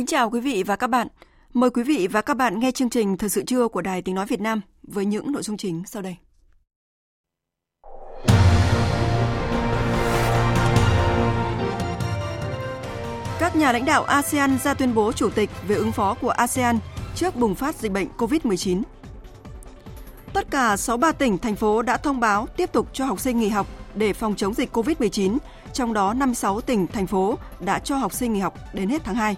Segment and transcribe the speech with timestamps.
[0.00, 1.08] Kính chào quý vị và các bạn.
[1.52, 4.14] Mời quý vị và các bạn nghe chương trình Thời sự trưa của Đài Tiếng
[4.14, 6.16] Nói Việt Nam với những nội dung chính sau đây.
[13.38, 16.78] Các nhà lãnh đạo ASEAN ra tuyên bố chủ tịch về ứng phó của ASEAN
[17.14, 18.82] trước bùng phát dịch bệnh COVID-19.
[20.32, 23.48] Tất cả 63 tỉnh, thành phố đã thông báo tiếp tục cho học sinh nghỉ
[23.48, 25.38] học để phòng chống dịch COVID-19,
[25.72, 29.14] trong đó 56 tỉnh, thành phố đã cho học sinh nghỉ học đến hết tháng
[29.14, 29.36] 2.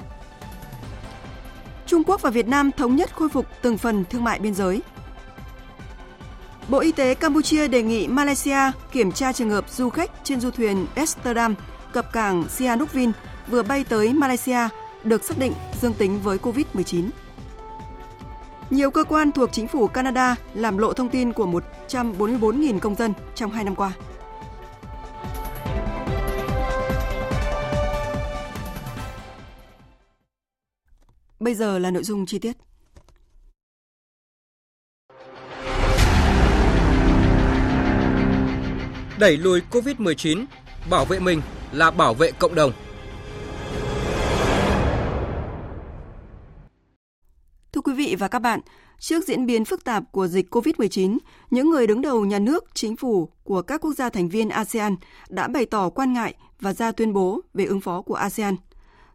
[1.93, 4.81] Trung Quốc và Việt Nam thống nhất khôi phục từng phần thương mại biên giới.
[6.69, 10.51] Bộ Y tế Campuchia đề nghị Malaysia kiểm tra trường hợp du khách trên du
[10.51, 11.55] thuyền Amsterdam
[11.93, 13.13] cập cảng Sihanoukville
[13.49, 14.69] vừa bay tới Malaysia
[15.05, 17.09] được xác định dương tính với COVID-19.
[18.71, 23.13] Nhiều cơ quan thuộc chính phủ Canada làm lộ thông tin của 144.000 công dân
[23.35, 23.93] trong hai năm qua.
[31.43, 32.57] Bây giờ là nội dung chi tiết.
[39.19, 40.45] Đẩy lùi COVID-19,
[40.91, 42.73] bảo vệ mình là bảo vệ cộng đồng.
[47.73, 48.61] Thưa quý vị và các bạn,
[48.99, 51.19] trước diễn biến phức tạp của dịch COVID-19,
[51.51, 54.97] những người đứng đầu nhà nước, chính phủ của các quốc gia thành viên ASEAN
[55.29, 58.57] đã bày tỏ quan ngại và ra tuyên bố về ứng phó của ASEAN–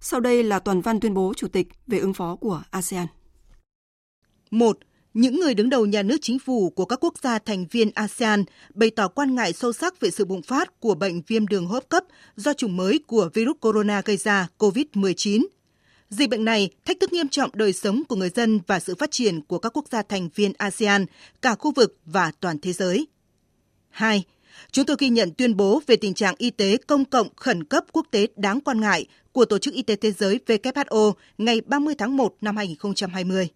[0.02, 3.08] sau đây là toàn văn tuyên bố Chủ tịch về ứng phó của ASEAN.
[4.52, 4.78] 1.
[5.14, 8.44] Những người đứng đầu nhà nước chính phủ của các quốc gia thành viên ASEAN
[8.74, 11.74] bày tỏ quan ngại sâu sắc về sự bùng phát của bệnh viêm đường hô
[11.74, 12.04] hấp cấp
[12.36, 15.46] do chủng mới của virus corona gây ra COVID-19.
[16.10, 19.12] Dịch bệnh này thách thức nghiêm trọng đời sống của người dân và sự phát
[19.12, 21.06] triển của các quốc gia thành viên ASEAN,
[21.42, 23.08] cả khu vực và toàn thế giới.
[23.90, 24.24] 2.
[24.72, 27.86] Chúng tôi ghi nhận tuyên bố về tình trạng y tế công cộng khẩn cấp
[27.92, 31.96] quốc tế đáng quan ngại của Tổ chức Y tế Thế giới WHO ngày 30
[31.98, 33.50] tháng 1 năm 2020.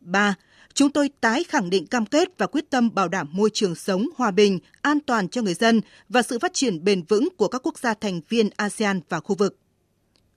[0.00, 0.34] 3.
[0.74, 4.08] Chúng tôi tái khẳng định cam kết và quyết tâm bảo đảm môi trường sống
[4.16, 7.66] hòa bình, an toàn cho người dân và sự phát triển bền vững của các
[7.66, 9.58] quốc gia thành viên ASEAN và khu vực.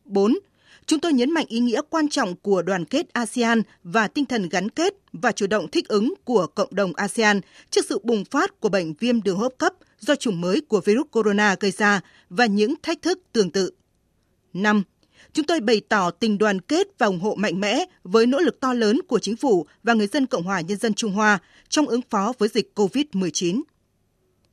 [0.05, 0.33] 4.
[0.85, 4.49] Chúng tôi nhấn mạnh ý nghĩa quan trọng của đoàn kết ASEAN và tinh thần
[4.49, 8.59] gắn kết và chủ động thích ứng của cộng đồng ASEAN trước sự bùng phát
[8.59, 12.01] của bệnh viêm đường hô hấp cấp do chủng mới của virus corona gây ra
[12.29, 13.71] và những thách thức tương tự.
[14.53, 14.83] 5.
[15.33, 18.59] Chúng tôi bày tỏ tình đoàn kết và ủng hộ mạnh mẽ với nỗ lực
[18.59, 21.87] to lớn của chính phủ và người dân Cộng hòa Nhân dân Trung Hoa trong
[21.87, 23.61] ứng phó với dịch COVID-19.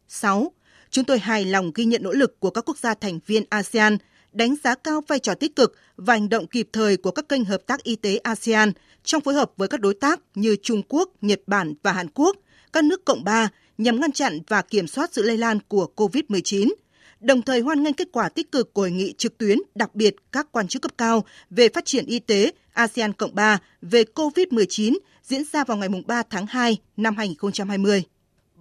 [0.09, 0.53] 6.
[0.91, 3.99] Chúng tôi hài lòng ghi nhận nỗ lực của các quốc gia thành viên ASEAN,
[4.33, 7.45] đánh giá cao vai trò tích cực và hành động kịp thời của các kênh
[7.45, 8.73] hợp tác y tế ASEAN
[9.05, 12.37] trong phối hợp với các đối tác như Trung Quốc, Nhật Bản và Hàn Quốc,
[12.73, 16.75] các nước Cộng ba nhằm ngăn chặn và kiểm soát sự lây lan của COVID-19–
[17.21, 20.17] đồng thời hoan nghênh kết quả tích cực của hội nghị trực tuyến đặc biệt
[20.33, 24.99] các quan chức cấp cao về phát triển y tế ASEAN Cộng 3 về COVID-19
[25.23, 28.03] diễn ra vào ngày 3 tháng 2 năm 2020.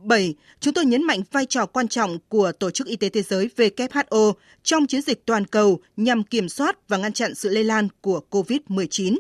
[0.04, 0.36] 7.
[0.60, 3.50] Chúng tôi nhấn mạnh vai trò quan trọng của Tổ chức Y tế Thế giới
[3.58, 7.88] WHO trong chiến dịch toàn cầu nhằm kiểm soát và ngăn chặn sự lây lan
[8.02, 9.18] của COVID-19.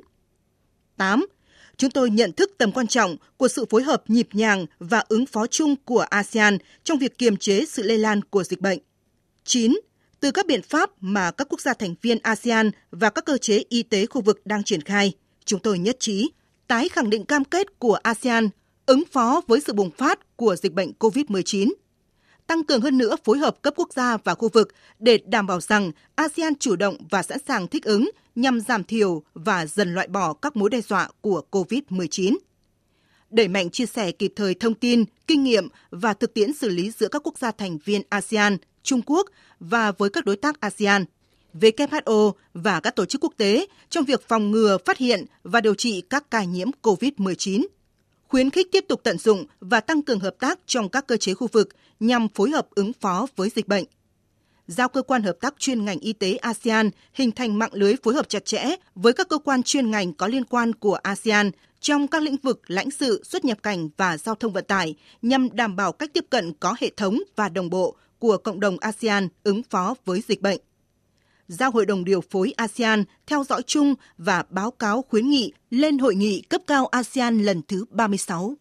[0.97, 1.25] 8.
[1.77, 5.25] Chúng tôi nhận thức tầm quan trọng của sự phối hợp nhịp nhàng và ứng
[5.25, 8.79] phó chung của ASEAN trong việc kiềm chế sự lây lan của dịch bệnh.
[9.43, 9.79] 9.
[10.19, 13.63] Từ các biện pháp mà các quốc gia thành viên ASEAN và các cơ chế
[13.69, 15.13] y tế khu vực đang triển khai,
[15.45, 16.31] chúng tôi nhất trí
[16.67, 18.49] tái khẳng định cam kết của ASEAN
[18.87, 21.73] ứng phó với sự bùng phát của dịch bệnh COVID-19,
[22.47, 25.61] tăng cường hơn nữa phối hợp cấp quốc gia và khu vực để đảm bảo
[25.61, 30.07] rằng ASEAN chủ động và sẵn sàng thích ứng nhằm giảm thiểu và dần loại
[30.07, 32.37] bỏ các mối đe dọa của COVID-19
[33.29, 36.91] đẩy mạnh chia sẻ kịp thời thông tin, kinh nghiệm và thực tiễn xử lý
[36.91, 39.29] giữa các quốc gia thành viên ASEAN Trung Quốc
[39.59, 41.05] và với các đối tác ASEAN,
[41.53, 45.75] WHO và các tổ chức quốc tế trong việc phòng ngừa, phát hiện và điều
[45.75, 47.65] trị các ca nhiễm COVID-19.
[48.27, 51.33] Khuyến khích tiếp tục tận dụng và tăng cường hợp tác trong các cơ chế
[51.33, 51.69] khu vực
[51.99, 53.85] nhằm phối hợp ứng phó với dịch bệnh.
[54.67, 58.13] giao cơ quan hợp tác chuyên ngành y tế ASEAN hình thành mạng lưới phối
[58.13, 62.07] hợp chặt chẽ với các cơ quan chuyên ngành có liên quan của ASEAN trong
[62.07, 65.75] các lĩnh vực lãnh sự, xuất nhập cảnh và giao thông vận tải nhằm đảm
[65.75, 69.63] bảo cách tiếp cận có hệ thống và đồng bộ của cộng đồng ASEAN ứng
[69.63, 70.59] phó với dịch bệnh.
[71.47, 75.97] Giao Hội đồng điều phối ASEAN theo dõi chung và báo cáo khuyến nghị lên
[75.97, 78.57] hội nghị cấp cao ASEAN lần thứ 36.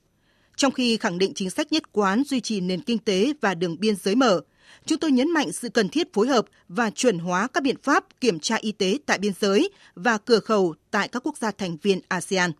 [0.56, 3.76] Trong khi khẳng định chính sách nhất quán duy trì nền kinh tế và đường
[3.80, 4.40] biên giới mở,
[4.86, 8.04] chúng tôi nhấn mạnh sự cần thiết phối hợp và chuẩn hóa các biện pháp
[8.20, 11.76] kiểm tra y tế tại biên giới và cửa khẩu tại các quốc gia thành
[11.82, 12.52] viên ASEAN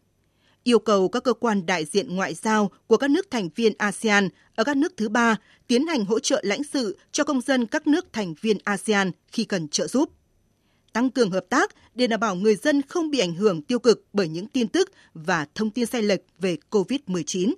[0.66, 4.28] yêu cầu các cơ quan đại diện ngoại giao của các nước thành viên ASEAN
[4.54, 5.36] ở các nước thứ ba
[5.66, 9.44] tiến hành hỗ trợ lãnh sự cho công dân các nước thành viên ASEAN khi
[9.44, 10.10] cần trợ giúp.
[10.92, 14.04] Tăng cường hợp tác để đảm bảo người dân không bị ảnh hưởng tiêu cực
[14.12, 17.54] bởi những tin tức và thông tin sai lệch về COVID-19.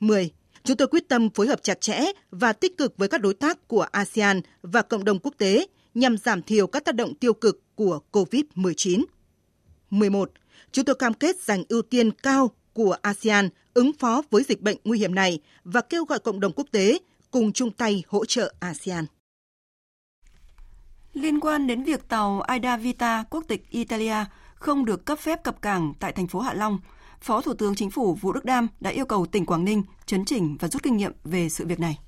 [0.00, 0.30] 10.
[0.64, 3.68] Chúng tôi quyết tâm phối hợp chặt chẽ và tích cực với các đối tác
[3.68, 7.62] của ASEAN và cộng đồng quốc tế nhằm giảm thiểu các tác động tiêu cực
[7.74, 9.04] của COVID-19.
[9.90, 10.30] 11
[10.72, 14.76] Chúng tôi cam kết dành ưu tiên cao của ASEAN ứng phó với dịch bệnh
[14.84, 16.98] nguy hiểm này và kêu gọi cộng đồng quốc tế
[17.30, 19.06] cùng chung tay hỗ trợ ASEAN.
[21.12, 24.24] Liên quan đến việc tàu Aida Vita quốc tịch Italia
[24.54, 26.78] không được cấp phép cập cảng tại thành phố Hạ Long,
[27.20, 30.24] Phó Thủ tướng Chính phủ Vũ Đức Đam đã yêu cầu tỉnh Quảng Ninh chấn
[30.24, 31.98] chỉnh và rút kinh nghiệm về sự việc này.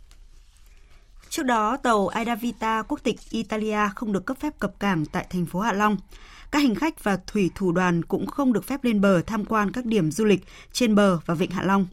[1.31, 5.27] Trước đó, tàu Aida Vita quốc tịch Italia không được cấp phép cập cảng tại
[5.31, 5.97] thành phố Hạ Long.
[6.50, 9.73] Các hành khách và thủy thủ đoàn cũng không được phép lên bờ tham quan
[9.73, 10.41] các điểm du lịch
[10.73, 11.87] trên bờ và vịnh Hạ Long.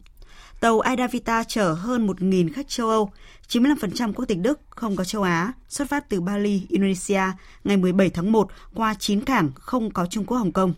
[0.60, 3.10] Tàu Aidavita chở hơn 1.000 khách châu Âu,
[3.48, 7.22] 95% quốc tịch Đức, không có châu Á, xuất phát từ Bali, Indonesia
[7.64, 10.74] ngày 17 tháng 1 qua 9 cảng không có Trung Quốc Hồng Kông.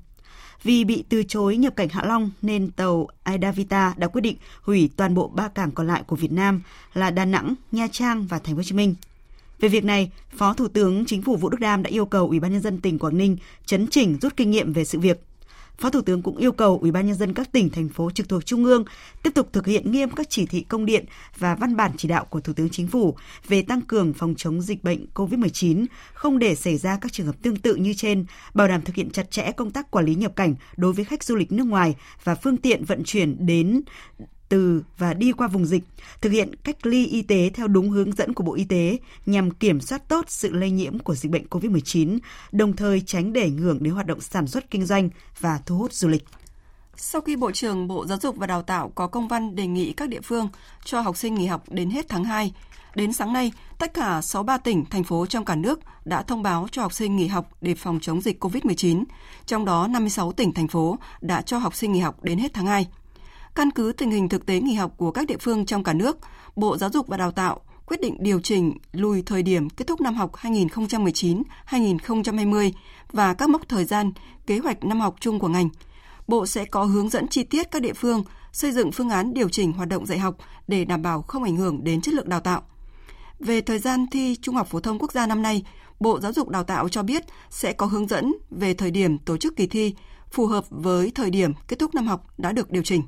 [0.62, 4.90] Vì bị từ chối nhập cảnh Hạ Long nên tàu Aidavita đã quyết định hủy
[4.96, 6.62] toàn bộ ba cảng còn lại của Việt Nam
[6.94, 8.94] là Đà Nẵng, Nha Trang và Thành phố Hồ Chí Minh.
[9.60, 12.40] Về việc này, Phó Thủ tướng Chính phủ Vũ Đức Đam đã yêu cầu Ủy
[12.40, 15.20] ban nhân dân tỉnh Quảng Ninh chấn chỉnh rút kinh nghiệm về sự việc.
[15.78, 18.28] Phó Thủ tướng cũng yêu cầu Ủy ban nhân dân các tỉnh thành phố trực
[18.28, 18.84] thuộc trung ương
[19.22, 21.04] tiếp tục thực hiện nghiêm các chỉ thị công điện
[21.38, 23.16] và văn bản chỉ đạo của Thủ tướng Chính phủ
[23.48, 27.36] về tăng cường phòng chống dịch bệnh COVID-19, không để xảy ra các trường hợp
[27.42, 28.24] tương tự như trên,
[28.54, 31.24] bảo đảm thực hiện chặt chẽ công tác quản lý nhập cảnh đối với khách
[31.24, 33.82] du lịch nước ngoài và phương tiện vận chuyển đến
[34.48, 35.82] từ và đi qua vùng dịch,
[36.20, 39.50] thực hiện cách ly y tế theo đúng hướng dẫn của Bộ Y tế nhằm
[39.50, 42.18] kiểm soát tốt sự lây nhiễm của dịch bệnh COVID-19,
[42.52, 45.08] đồng thời tránh để ảnh hưởng đến hoạt động sản xuất kinh doanh
[45.40, 46.24] và thu hút du lịch.
[46.96, 49.92] Sau khi Bộ trưởng Bộ Giáo dục và Đào tạo có công văn đề nghị
[49.92, 50.48] các địa phương
[50.84, 52.52] cho học sinh nghỉ học đến hết tháng 2,
[52.94, 56.68] đến sáng nay, tất cả 63 tỉnh, thành phố trong cả nước đã thông báo
[56.72, 59.04] cho học sinh nghỉ học để phòng chống dịch COVID-19,
[59.46, 62.66] trong đó 56 tỉnh, thành phố đã cho học sinh nghỉ học đến hết tháng
[62.66, 62.86] 2.
[63.58, 66.18] Căn cứ tình hình thực tế nghỉ học của các địa phương trong cả nước,
[66.56, 70.00] Bộ Giáo dục và Đào tạo quyết định điều chỉnh lùi thời điểm kết thúc
[70.00, 72.72] năm học 2019-2020
[73.12, 74.12] và các mốc thời gian
[74.46, 75.68] kế hoạch năm học chung của ngành.
[76.28, 79.48] Bộ sẽ có hướng dẫn chi tiết các địa phương xây dựng phương án điều
[79.48, 80.36] chỉnh hoạt động dạy học
[80.68, 82.62] để đảm bảo không ảnh hưởng đến chất lượng đào tạo.
[83.38, 85.64] Về thời gian thi Trung học phổ thông quốc gia năm nay,
[86.00, 89.36] Bộ Giáo dục Đào tạo cho biết sẽ có hướng dẫn về thời điểm tổ
[89.36, 89.94] chức kỳ thi
[90.30, 93.02] phù hợp với thời điểm kết thúc năm học đã được điều chỉnh.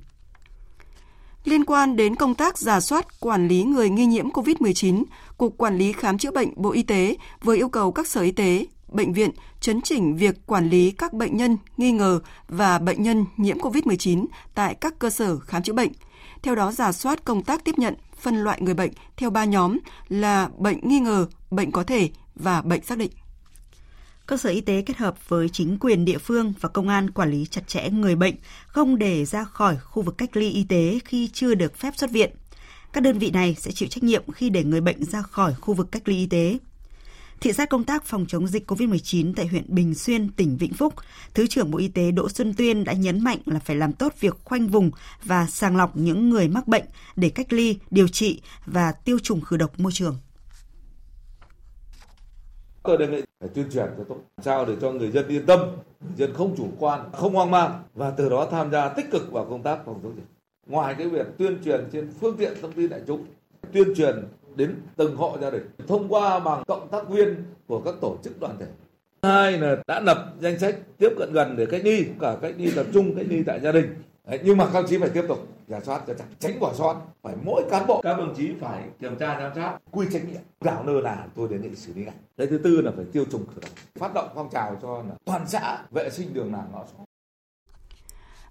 [1.44, 5.04] Liên quan đến công tác giả soát quản lý người nghi nhiễm COVID-19,
[5.38, 8.30] Cục Quản lý Khám chữa bệnh Bộ Y tế vừa yêu cầu các sở y
[8.30, 9.30] tế, bệnh viện
[9.60, 14.26] chấn chỉnh việc quản lý các bệnh nhân nghi ngờ và bệnh nhân nhiễm COVID-19
[14.54, 15.92] tại các cơ sở khám chữa bệnh.
[16.42, 19.78] Theo đó giả soát công tác tiếp nhận, phân loại người bệnh theo ba nhóm
[20.08, 23.10] là bệnh nghi ngờ, bệnh có thể và bệnh xác định
[24.30, 27.30] cơ sở y tế kết hợp với chính quyền địa phương và công an quản
[27.30, 28.34] lý chặt chẽ người bệnh,
[28.66, 32.10] không để ra khỏi khu vực cách ly y tế khi chưa được phép xuất
[32.10, 32.30] viện.
[32.92, 35.74] Các đơn vị này sẽ chịu trách nhiệm khi để người bệnh ra khỏi khu
[35.74, 36.58] vực cách ly y tế.
[37.40, 40.94] Thị sát công tác phòng chống dịch COVID-19 tại huyện Bình Xuyên, tỉnh Vĩnh Phúc,
[41.34, 44.14] Thứ trưởng Bộ Y tế Đỗ Xuân Tuyên đã nhấn mạnh là phải làm tốt
[44.20, 44.90] việc khoanh vùng
[45.24, 46.84] và sàng lọc những người mắc bệnh
[47.16, 50.16] để cách ly, điều trị và tiêu trùng khử độc môi trường.
[52.82, 55.58] Tôi đề nghị phải tuyên truyền cho tốt, sao để cho người dân yên tâm,
[56.00, 59.32] người dân không chủ quan, không hoang mang và từ đó tham gia tích cực
[59.32, 60.22] vào công tác phòng chống dịch.
[60.66, 63.24] Ngoài cái việc tuyên truyền trên phương tiện thông tin đại chúng,
[63.72, 64.24] tuyên truyền
[64.56, 68.40] đến từng hộ gia đình thông qua bằng cộng tác viên của các tổ chức
[68.40, 68.66] đoàn thể.
[69.22, 72.70] Hai là đã lập danh sách tiếp cận gần để cách ly, cả cách ly
[72.76, 73.94] tập trung, cách ly tại gia đình.
[74.30, 76.72] Đấy, nhưng mà các đồng chí phải tiếp tục giả soát cho chặt tránh bỏ
[76.74, 76.96] sót.
[77.22, 79.78] Phải mỗi cán bộ các đồng chí phải kiểm tra giám sát.
[79.90, 80.40] quy trách nhiệm.
[80.60, 82.14] Gạo nơ là tôi đề nghị xử lý ngay.
[82.36, 83.70] Đấy thứ tư là phải tiêu trùng khử độc.
[83.98, 87.06] Phát động phong trào cho là toàn xã vệ sinh đường làng ngõ xóm.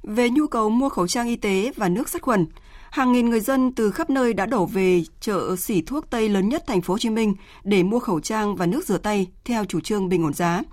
[0.04, 2.46] Về nhu cầu mua khẩu trang y tế và nước sát khuẩn.
[2.92, 6.50] Hàng nghìn người dân từ khắp nơi đã đổ về chợ xỉ thuốc Tây lớn
[6.50, 9.66] nhất thành phố Hồ Chí Minh để mua khẩu trang và nước rửa tay theo
[9.66, 10.64] chủ trương bình ổn giá.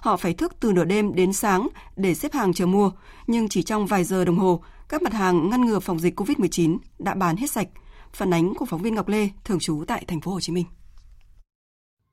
[0.00, 2.90] Họ phải thức từ nửa đêm đến sáng để xếp hàng chờ mua,
[3.26, 6.78] nhưng chỉ trong vài giờ đồng hồ, các mặt hàng ngăn ngừa phòng dịch COVID-19
[6.98, 7.68] đã bán hết sạch.
[8.12, 10.66] Phản ánh của phóng viên Ngọc Lê, thường trú tại thành phố Hồ Chí Minh.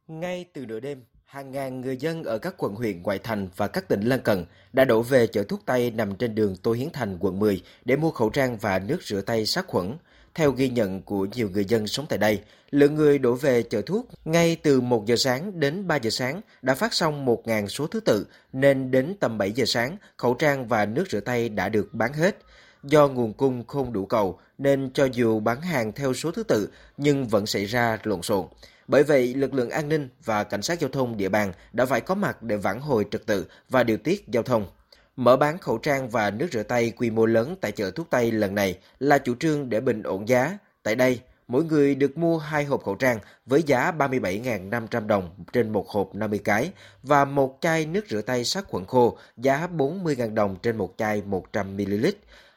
[0.07, 3.67] Ngay từ nửa đêm, hàng ngàn người dân ở các quận huyện ngoại thành và
[3.67, 6.89] các tỉnh lân cận đã đổ về chợ thuốc Tây nằm trên đường Tô Hiến
[6.93, 9.97] Thành, quận 10 để mua khẩu trang và nước rửa tay sát khuẩn.
[10.35, 13.81] Theo ghi nhận của nhiều người dân sống tại đây, lượng người đổ về chợ
[13.81, 17.87] thuốc ngay từ 1 giờ sáng đến 3 giờ sáng đã phát xong 1.000 số
[17.87, 21.69] thứ tự, nên đến tầm 7 giờ sáng, khẩu trang và nước rửa tay đã
[21.69, 22.37] được bán hết.
[22.83, 26.69] Do nguồn cung không đủ cầu, nên cho dù bán hàng theo số thứ tự,
[26.97, 28.47] nhưng vẫn xảy ra lộn xộn.
[28.87, 32.01] Bởi vậy, lực lượng an ninh và cảnh sát giao thông địa bàn đã phải
[32.01, 34.67] có mặt để vãn hồi trật tự và điều tiết giao thông.
[35.15, 38.31] Mở bán khẩu trang và nước rửa tay quy mô lớn tại chợ thuốc Tây
[38.31, 40.57] lần này là chủ trương để bình ổn giá.
[40.83, 45.69] Tại đây, mỗi người được mua hai hộp khẩu trang với giá 37.500 đồng trên
[45.69, 46.71] một hộp 50 cái
[47.03, 51.21] và một chai nước rửa tay sát khuẩn khô giá 40.000 đồng trên một chai
[51.21, 52.11] 100ml.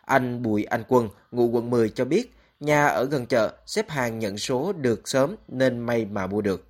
[0.04, 4.18] Anh Bùi Anh Quân, ngụ quận 10 cho biết Nhà ở gần chợ, xếp hàng
[4.18, 6.67] nhận số được sớm nên may mà mua được.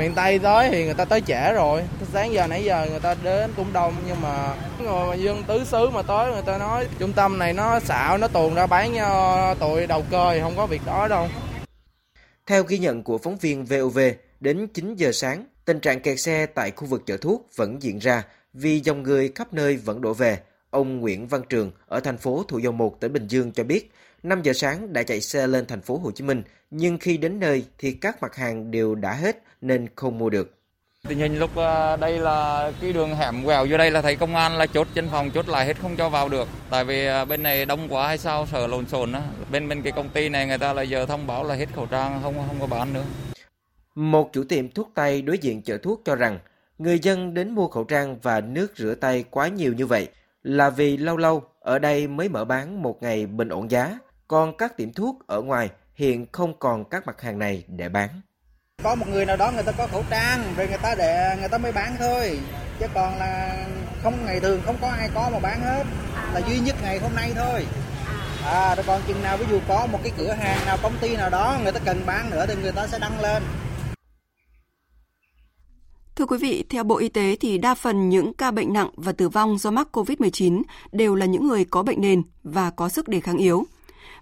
[0.00, 1.82] Miền Tây tới thì người ta tới trễ rồi.
[2.12, 5.90] Sáng giờ nãy giờ người ta đến cũng đông nhưng mà người dân tứ xứ
[5.90, 9.54] mà tới người ta nói trung tâm này nó xạo, nó tuồn ra bán cho
[9.60, 11.28] tụi đầu cơ thì không có việc đó đâu.
[12.46, 13.98] Theo ghi nhận của phóng viên VOV,
[14.40, 17.98] đến 9 giờ sáng, tình trạng kẹt xe tại khu vực chợ thuốc vẫn diễn
[17.98, 18.22] ra
[18.52, 20.38] vì dòng người khắp nơi vẫn đổ về.
[20.70, 23.92] Ông Nguyễn Văn Trường ở thành phố Thủ Dầu Một, tỉnh Bình Dương cho biết,
[24.22, 27.40] 5 giờ sáng đã chạy xe lên thành phố Hồ Chí Minh, nhưng khi đến
[27.40, 30.54] nơi thì các mặt hàng đều đã hết nên không mua được.
[31.08, 34.36] Tình hình lúc ờ, đây là cái đường hẻm quẹo vô đây là thấy công
[34.36, 36.48] an là chốt trên phòng chốt lại hết không cho vào được.
[36.70, 39.22] Tại vì ờ, bên này đông quá hay sao sợ lộn xộn á.
[39.52, 41.86] Bên bên cái công ty này người ta là giờ thông báo là hết khẩu
[41.86, 43.04] trang không không có bán nữa.
[43.94, 46.38] Một chủ tiệm thuốc tây đối diện chợ thuốc cho rằng
[46.78, 50.08] người dân đến mua khẩu trang và nước rửa tay quá nhiều như vậy
[50.42, 53.98] là vì lâu lâu ở đây mới mở bán một ngày bình ổn giá
[54.30, 58.08] còn các tiệm thuốc ở ngoài hiện không còn các mặt hàng này để bán.
[58.82, 61.48] Có một người nào đó người ta có khẩu trang rồi người ta để người
[61.48, 62.40] ta mới bán thôi.
[62.80, 63.66] Chứ còn là
[64.02, 65.84] không ngày thường không có ai có mà bán hết.
[66.34, 67.66] Là duy nhất ngày hôm nay thôi.
[68.44, 71.16] À rồi còn chừng nào ví dụ có một cái cửa hàng nào công ty
[71.16, 73.42] nào đó người ta cần bán nữa thì người ta sẽ đăng lên.
[76.16, 79.12] Thưa quý vị, theo Bộ Y tế thì đa phần những ca bệnh nặng và
[79.12, 83.08] tử vong do mắc COVID-19 đều là những người có bệnh nền và có sức
[83.08, 83.66] đề kháng yếu.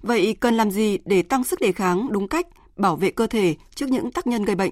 [0.02, 3.54] Vậy cần làm gì để tăng sức đề kháng đúng cách, bảo vệ cơ thể
[3.74, 4.70] trước những tác nhân gây bệnh?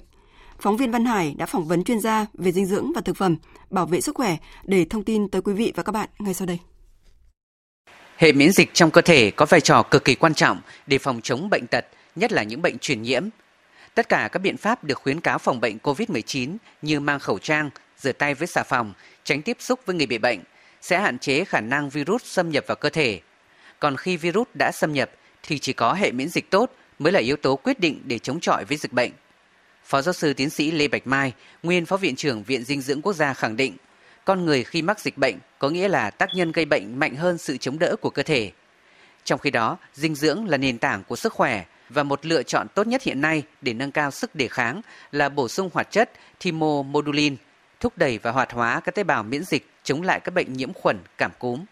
[0.61, 3.37] Phóng viên Văn Hải đã phỏng vấn chuyên gia về dinh dưỡng và thực phẩm,
[3.71, 6.47] bảo vệ sức khỏe để thông tin tới quý vị và các bạn ngay sau
[6.47, 6.59] đây.
[8.17, 11.21] Hệ miễn dịch trong cơ thể có vai trò cực kỳ quan trọng để phòng
[11.23, 11.87] chống bệnh tật,
[12.17, 13.29] nhất là những bệnh truyền nhiễm.
[13.95, 17.71] Tất cả các biện pháp được khuyến cáo phòng bệnh COVID-19 như mang khẩu trang,
[17.99, 18.93] rửa tay với xà phòng,
[19.25, 20.41] tránh tiếp xúc với người bị bệnh
[20.81, 23.21] sẽ hạn chế khả năng virus xâm nhập vào cơ thể
[23.79, 25.11] còn khi virus đã xâm nhập
[25.43, 28.41] thì chỉ có hệ miễn dịch tốt mới là yếu tố quyết định để chống
[28.41, 29.11] chọi với dịch bệnh.
[29.85, 33.03] Phó giáo sư tiến sĩ Lê Bạch Mai, nguyên phó viện trưởng Viện Dinh dưỡng
[33.03, 33.77] Quốc gia khẳng định,
[34.25, 37.39] con người khi mắc dịch bệnh có nghĩa là tác nhân gây bệnh mạnh hơn
[37.39, 38.53] sự chống đỡ của cơ thể.
[39.25, 42.67] Trong khi đó, dinh dưỡng là nền tảng của sức khỏe và một lựa chọn
[42.75, 44.81] tốt nhất hiện nay để nâng cao sức đề kháng
[45.13, 47.37] là bổ sung hoạt chất thymomodulin,
[47.81, 50.73] thúc đẩy và hoạt hóa các tế bào miễn dịch chống lại các bệnh nhiễm
[50.73, 51.65] khuẩn, cảm cúm.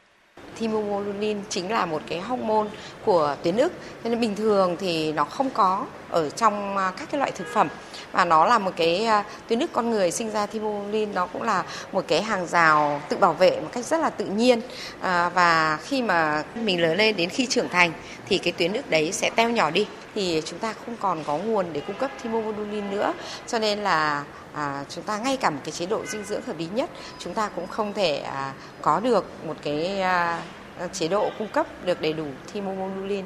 [0.57, 2.69] Thymomodulin chính là một cái hormone
[3.05, 3.73] của tuyến ức.
[4.05, 7.69] Nên bình thường thì nó không có ở trong à, các cái loại thực phẩm.
[8.13, 11.43] Và nó là một cái à, tuyến nước con người sinh ra thymomodulin nó cũng
[11.43, 14.61] là một cái hàng rào tự bảo vệ một cách rất là tự nhiên.
[15.01, 17.93] À, và khi mà mình lớn lên đến khi trưởng thành
[18.29, 19.87] thì cái tuyến nước đấy sẽ teo nhỏ đi.
[20.15, 23.13] Thì chúng ta không còn có nguồn để cung cấp thymomodulin nữa.
[23.47, 26.59] Cho nên là à, chúng ta ngay cả một cái chế độ dinh dưỡng hợp
[26.59, 28.53] lý nhất chúng ta cũng không thể à,
[28.83, 30.43] có được một cái à,
[30.93, 33.25] chế độ cung cấp được đầy đủ thymomodulin.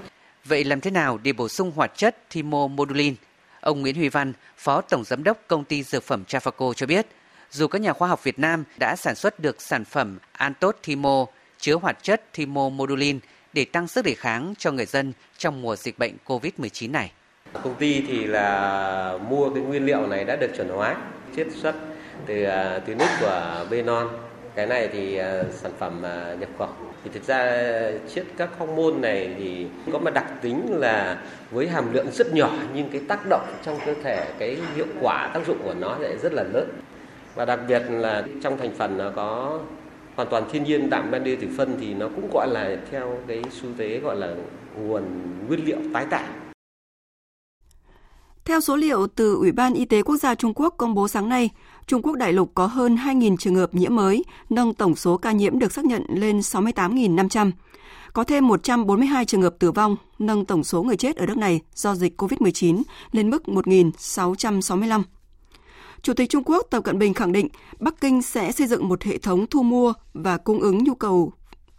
[0.48, 3.14] Vậy làm thế nào để bổ sung hoạt chất thymomodulin?
[3.60, 7.06] Ông Nguyễn Huy Văn, Phó Tổng Giám đốc Công ty Dược phẩm Trafaco cho biết,
[7.50, 11.26] dù các nhà khoa học Việt Nam đã sản xuất được sản phẩm Antot Thimo
[11.58, 13.18] chứa hoạt chất thymomodulin
[13.52, 17.12] để tăng sức đề kháng cho người dân trong mùa dịch bệnh COVID-19 này.
[17.62, 20.96] Công ty thì là mua cái nguyên liệu này đã được chuẩn hóa,
[21.36, 21.74] chiết xuất
[22.26, 24.08] từ à, từ nước của Benon.
[24.58, 26.68] Cái này thì uh, sản phẩm uh, nhập khẩu.
[27.04, 31.68] Thì thực ra à, chiết các hormone này thì có một đặc tính là với
[31.68, 35.46] hàm lượng rất nhỏ nhưng cái tác động trong cơ thể, cái hiệu quả tác
[35.46, 36.68] dụng của nó lại rất là lớn.
[37.34, 39.60] Và đặc biệt là trong thành phần nó có
[40.16, 43.18] hoàn toàn thiên nhiên đạm men đê từ phân thì nó cũng gọi là theo
[43.26, 44.34] cái xu thế gọi là
[44.76, 45.02] nguồn
[45.48, 46.26] nguyên liệu tái tạo
[48.44, 51.28] theo số liệu từ Ủy ban Y tế Quốc gia Trung Quốc công bố sáng
[51.28, 51.50] nay,
[51.88, 55.32] Trung Quốc đại lục có hơn 2.000 trường hợp nhiễm mới, nâng tổng số ca
[55.32, 57.50] nhiễm được xác nhận lên 68.500.
[58.12, 61.60] Có thêm 142 trường hợp tử vong, nâng tổng số người chết ở nước này
[61.74, 65.02] do dịch COVID-19 lên mức 1.665.
[66.02, 67.48] Chủ tịch Trung Quốc Tập Cận Bình khẳng định
[67.80, 71.32] Bắc Kinh sẽ xây dựng một hệ thống thu mua và cung ứng nhu cầu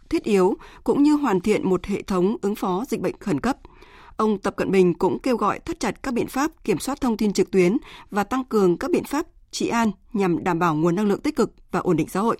[0.08, 3.56] thiết yếu cũng như hoàn thiện một hệ thống ứng phó dịch bệnh khẩn cấp–
[4.16, 7.16] Ông Tập Cận Bình cũng kêu gọi thắt chặt các biện pháp kiểm soát thông
[7.16, 7.76] tin trực tuyến
[8.10, 11.36] và tăng cường các biện pháp trị an nhằm đảm bảo nguồn năng lượng tích
[11.36, 12.36] cực và ổn định xã hội.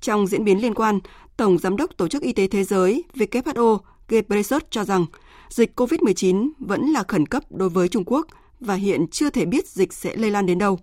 [0.00, 1.00] Trong diễn biến liên quan,
[1.36, 3.78] Tổng Giám đốc Tổ chức Y tế Thế giới WHO
[4.08, 5.06] Ghebreyesus cho rằng
[5.48, 8.26] dịch COVID-19 vẫn là khẩn cấp đối với Trung Quốc
[8.60, 10.78] và hiện chưa thể biết dịch sẽ lây lan đến đâu.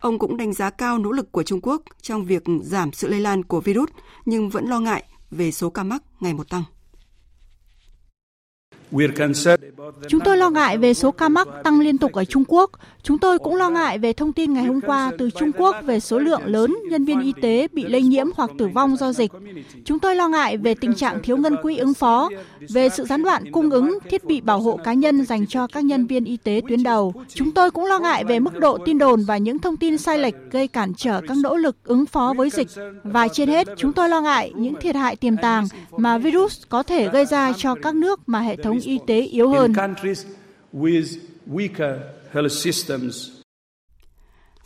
[0.00, 3.20] Ông cũng đánh giá cao nỗ lực của Trung Quốc trong việc giảm sự lây
[3.20, 3.88] lan của virus
[4.24, 6.62] nhưng vẫn lo ngại về số ca mắc ngày một tăng.
[10.08, 12.70] Chúng tôi lo ngại về số ca mắc tăng liên tục ở Trung Quốc.
[13.02, 16.00] Chúng tôi cũng lo ngại về thông tin ngày hôm qua từ Trung Quốc về
[16.00, 19.30] số lượng lớn nhân viên y tế bị lây nhiễm hoặc tử vong do dịch.
[19.84, 22.30] Chúng tôi lo ngại về tình trạng thiếu ngân quỹ ứng phó,
[22.68, 25.84] về sự gián đoạn cung ứng thiết bị bảo hộ cá nhân dành cho các
[25.84, 27.12] nhân viên y tế tuyến đầu.
[27.28, 30.18] Chúng tôi cũng lo ngại về mức độ tin đồn và những thông tin sai
[30.18, 32.68] lệch gây cản trở các nỗ lực ứng phó với dịch.
[33.04, 35.64] Và trên hết, chúng tôi lo ngại những thiệt hại tiềm tàng
[35.96, 39.48] mà virus có thể gây ra cho các nước mà hệ thống y tế yếu
[39.48, 39.72] hơn.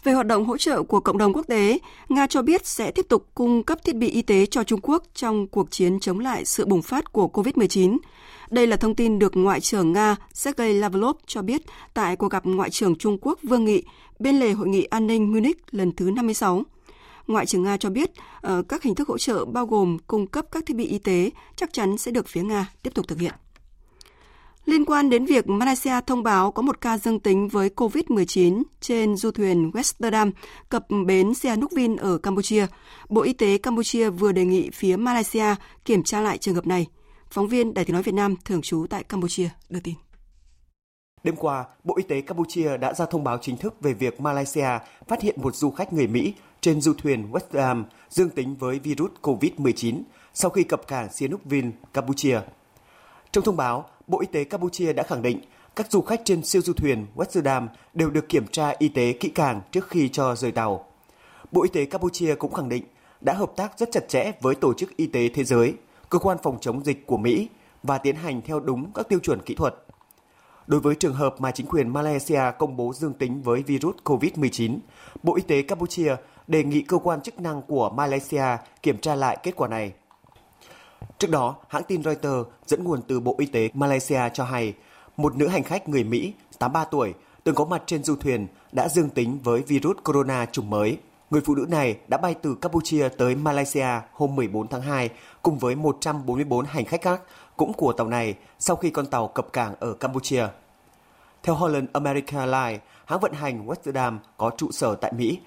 [0.04, 3.06] Về hoạt động hỗ trợ của cộng đồng quốc tế, Nga cho biết sẽ tiếp
[3.08, 6.44] tục cung cấp thiết bị y tế cho Trung Quốc trong cuộc chiến chống lại
[6.44, 7.98] sự bùng phát của COVID-19.
[8.50, 11.62] Đây là thông tin được Ngoại trưởng Nga Sergei Lavrov cho biết
[11.94, 13.82] tại cuộc gặp Ngoại trưởng Trung Quốc Vương Nghị
[14.18, 16.62] bên lề Hội nghị An ninh Munich lần thứ 56.
[17.26, 20.46] Ngoại trưởng Nga cho biết uh, các hình thức hỗ trợ bao gồm cung cấp
[20.52, 23.34] các thiết bị y tế chắc chắn sẽ được phía Nga tiếp tục thực hiện.
[24.70, 29.16] Liên quan đến việc Malaysia thông báo có một ca dương tính với COVID-19 trên
[29.16, 30.30] du thuyền Westerdam
[30.68, 32.66] cập bến Sihanoukville ở Campuchia,
[33.08, 35.54] Bộ Y tế Campuchia vừa đề nghị phía Malaysia
[35.84, 36.86] kiểm tra lại trường hợp này.
[37.30, 39.94] Phóng viên Đài tiếng nói Việt Nam thường trú tại Campuchia đưa tin.
[41.24, 44.78] Đêm qua, Bộ Y tế Campuchia đã ra thông báo chính thức về việc Malaysia
[45.08, 49.10] phát hiện một du khách người Mỹ trên du thuyền Westerdam dương tính với virus
[49.22, 50.02] COVID-19
[50.34, 52.40] sau khi cập cảng Sihanoukville, Campuchia.
[53.32, 55.40] Trong thông báo, Bộ Y tế Campuchia đã khẳng định
[55.76, 59.28] các du khách trên siêu du thuyền Westerdam đều được kiểm tra y tế kỹ
[59.28, 60.84] càng trước khi cho rời tàu.
[61.52, 62.84] Bộ Y tế Campuchia cũng khẳng định
[63.20, 65.74] đã hợp tác rất chặt chẽ với Tổ chức Y tế Thế giới,
[66.08, 67.48] cơ quan phòng chống dịch của Mỹ
[67.82, 69.74] và tiến hành theo đúng các tiêu chuẩn kỹ thuật.
[70.66, 74.78] Đối với trường hợp mà chính quyền Malaysia công bố dương tính với virus COVID-19,
[75.22, 78.44] Bộ Y tế Campuchia đề nghị cơ quan chức năng của Malaysia
[78.82, 79.92] kiểm tra lại kết quả này.
[81.20, 84.74] Trước đó, hãng tin Reuters dẫn nguồn từ Bộ Y tế Malaysia cho hay,
[85.16, 88.88] một nữ hành khách người Mỹ 83 tuổi từng có mặt trên du thuyền đã
[88.88, 90.98] dương tính với virus corona chủng mới.
[91.30, 95.10] Người phụ nữ này đã bay từ Campuchia tới Malaysia hôm 14 tháng 2
[95.42, 97.20] cùng với 144 hành khách khác
[97.56, 100.46] cũng của tàu này sau khi con tàu cập cảng ở Campuchia.
[101.42, 105.38] Theo Holland America Line, hãng vận hành Westerdam có trụ sở tại Mỹ,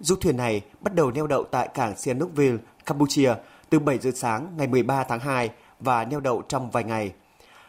[0.00, 3.34] du thuyền này bắt đầu neo đậu tại cảng Sihanoukville, Campuchia
[3.70, 5.50] từ 7 giờ sáng ngày 13 tháng 2
[5.80, 7.12] và neo đậu trong vài ngày.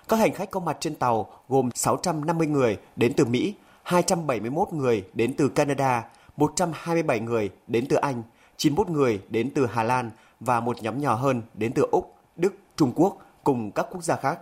[0.08, 3.54] Các hành khách có mặt trên tàu gồm 650 người đến từ Mỹ,
[3.84, 6.04] 271 người đến từ Canada,
[6.38, 8.24] 127 người đến từ Anh,
[8.58, 12.54] 91 người đến từ Hà Lan và một nhóm nhỏ hơn đến từ Úc, Đức,
[12.76, 14.40] Trung Quốc cùng các quốc gia khác.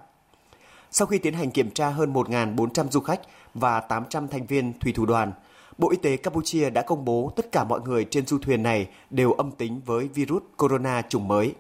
[0.92, 3.20] Sau khi tiến hành kiểm tra hơn 1.400 du khách
[3.54, 5.32] và 800 thành viên thủy thủ đoàn,
[5.77, 8.88] Bộ Y tế Campuchia đã công bố tất cả mọi người trên du thuyền này
[9.09, 11.53] đều âm tính với virus corona chủng mới.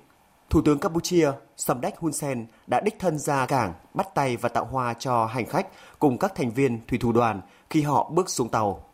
[0.49, 4.65] Thủ tướng Campuchia Samdech Hun Sen đã đích thân ra cảng bắt tay và tặng
[4.65, 5.67] hoa cho hành khách
[5.99, 8.89] cùng các thành viên thủy thủ đoàn khi họ bước xuống tàu.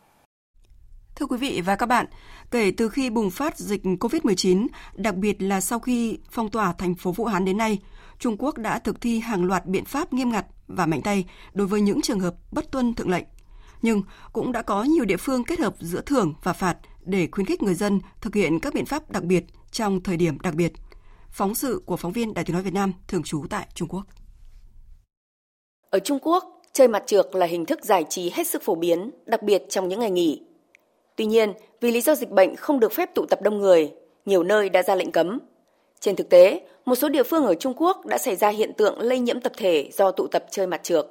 [1.16, 2.06] Thưa quý vị và các bạn,
[2.52, 6.96] kể từ khi bùng phát dịch COVID-19, đặc biệt là sau khi phong tỏa thành
[6.96, 7.80] phố Vũ Hán đến nay,
[8.20, 11.68] Trung Quốc đã thực thi hàng loạt biện pháp nghiêm ngặt và mạnh tay đối
[11.68, 13.26] với những trường hợp bất tuân thượng lệnh
[13.82, 14.02] nhưng
[14.34, 17.64] cũng đã có nhiều địa phương kết hợp giữa thưởng và phạt để khuyến khích
[17.64, 20.74] người dân thực hiện các biện pháp đặc biệt trong thời điểm đặc biệt.
[21.32, 24.04] Phóng sự của phóng viên Đài tiếng nói Việt Nam thường trú tại Trung Quốc.
[25.90, 29.12] Ở Trung Quốc, chơi mặt trược là hình thức giải trí hết sức phổ biến,
[29.26, 30.42] đặc biệt trong những ngày nghỉ.
[31.16, 33.92] Tuy nhiên, vì lý do dịch bệnh không được phép tụ tập đông người,
[34.26, 35.40] nhiều nơi đã ra lệnh cấm.
[36.00, 39.00] Trên thực tế, một số địa phương ở Trung Quốc đã xảy ra hiện tượng
[39.00, 41.06] lây nhiễm tập thể do tụ tập chơi mặt trược.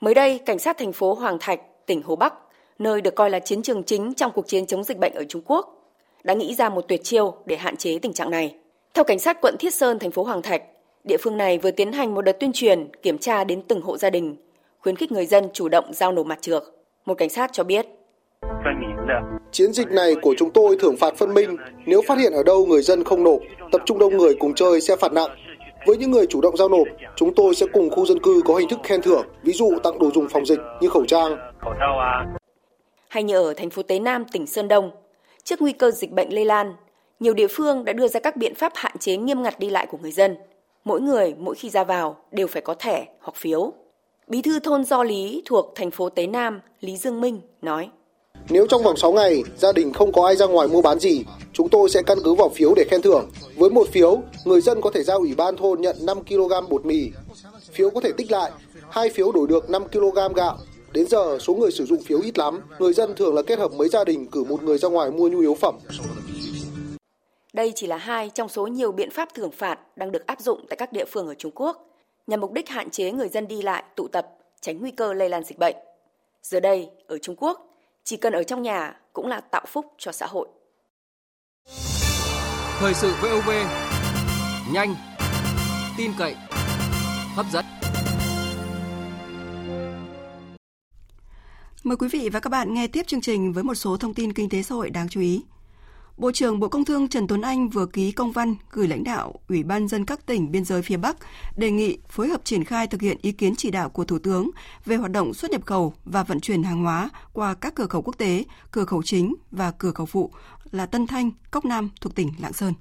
[0.00, 2.34] Mới đây, cảnh sát thành phố Hoàng Thạch tỉnh Hồ Bắc,
[2.78, 5.42] nơi được coi là chiến trường chính trong cuộc chiến chống dịch bệnh ở Trung
[5.46, 5.92] Quốc,
[6.24, 8.54] đã nghĩ ra một tuyệt chiêu để hạn chế tình trạng này.
[8.94, 10.62] Theo cảnh sát quận Thiết Sơn, thành phố Hoàng Thạch,
[11.04, 13.96] địa phương này vừa tiến hành một đợt tuyên truyền kiểm tra đến từng hộ
[13.96, 14.36] gia đình,
[14.80, 16.74] khuyến khích người dân chủ động giao nộp mặt trược.
[17.04, 17.86] Một cảnh sát cho biết.
[19.52, 22.66] Chiến dịch này của chúng tôi thưởng phạt phân minh, nếu phát hiện ở đâu
[22.66, 23.40] người dân không nộp,
[23.72, 25.30] tập trung đông người cùng chơi sẽ phạt nặng.
[25.86, 28.54] Với những người chủ động giao nộp, chúng tôi sẽ cùng khu dân cư có
[28.54, 31.36] hình thức khen thưởng, ví dụ tặng đồ dùng phòng dịch như khẩu trang.
[33.08, 34.90] Hay như ở thành phố Tế Nam, tỉnh Sơn Đông,
[35.44, 36.74] trước nguy cơ dịch bệnh lây lan,
[37.20, 39.86] nhiều địa phương đã đưa ra các biện pháp hạn chế nghiêm ngặt đi lại
[39.90, 40.36] của người dân.
[40.84, 43.72] Mỗi người mỗi khi ra vào đều phải có thẻ hoặc phiếu.
[44.26, 47.90] Bí thư thôn Do Lý thuộc thành phố Tế Nam, Lý Dương Minh nói.
[48.48, 51.24] Nếu trong vòng 6 ngày gia đình không có ai ra ngoài mua bán gì,
[51.52, 53.30] chúng tôi sẽ căn cứ vào phiếu để khen thưởng.
[53.56, 56.86] Với một phiếu, người dân có thể giao ủy ban thôn nhận 5 kg bột
[56.86, 57.10] mì.
[57.72, 58.50] Phiếu có thể tích lại,
[58.90, 60.58] hai phiếu đổi được 5 kg gạo.
[60.92, 63.72] Đến giờ số người sử dụng phiếu ít lắm, người dân thường là kết hợp
[63.72, 65.78] mấy gia đình cử một người ra ngoài mua nhu yếu phẩm.
[67.52, 70.66] Đây chỉ là hai trong số nhiều biện pháp thưởng phạt đang được áp dụng
[70.68, 71.86] tại các địa phương ở Trung Quốc
[72.26, 74.28] nhằm mục đích hạn chế người dân đi lại, tụ tập,
[74.60, 75.76] tránh nguy cơ lây lan dịch bệnh.
[76.42, 77.66] Giờ đây, ở Trung Quốc,
[78.04, 80.48] chỉ cần ở trong nhà cũng là tạo phúc cho xã hội.
[82.78, 83.50] Thời sự VOV,
[84.72, 84.94] nhanh,
[85.98, 86.34] tin cậy,
[87.36, 87.64] hấp dẫn.
[91.84, 94.32] Mời quý vị và các bạn nghe tiếp chương trình với một số thông tin
[94.32, 95.42] kinh tế xã hội đáng chú ý.
[96.16, 99.34] Bộ trưởng Bộ Công Thương Trần Tuấn Anh vừa ký công văn gửi lãnh đạo
[99.48, 101.16] Ủy ban dân các tỉnh biên giới phía Bắc
[101.56, 104.50] đề nghị phối hợp triển khai thực hiện ý kiến chỉ đạo của Thủ tướng
[104.86, 108.02] về hoạt động xuất nhập khẩu và vận chuyển hàng hóa qua các cửa khẩu
[108.02, 110.30] quốc tế, cửa khẩu chính và cửa khẩu phụ
[110.72, 112.72] là Tân Thanh, Cốc Nam thuộc tỉnh Lạng Sơn.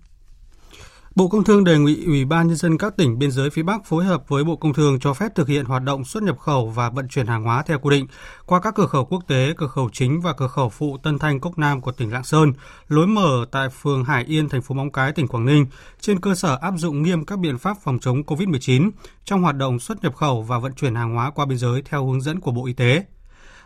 [1.15, 3.85] Bộ Công Thương đề nghị Ủy ban nhân dân các tỉnh biên giới phía Bắc
[3.85, 6.67] phối hợp với Bộ Công Thương cho phép thực hiện hoạt động xuất nhập khẩu
[6.67, 8.07] và vận chuyển hàng hóa theo quy định
[8.45, 11.39] qua các cửa khẩu quốc tế, cửa khẩu chính và cửa khẩu phụ Tân Thanh
[11.39, 12.53] Cốc Nam của tỉnh Lạng Sơn,
[12.87, 15.65] lối mở tại phường Hải Yên, thành phố Móng Cái, tỉnh Quảng Ninh,
[16.01, 18.89] trên cơ sở áp dụng nghiêm các biện pháp phòng chống COVID-19
[19.25, 22.05] trong hoạt động xuất nhập khẩu và vận chuyển hàng hóa qua biên giới theo
[22.05, 23.03] hướng dẫn của Bộ Y tế.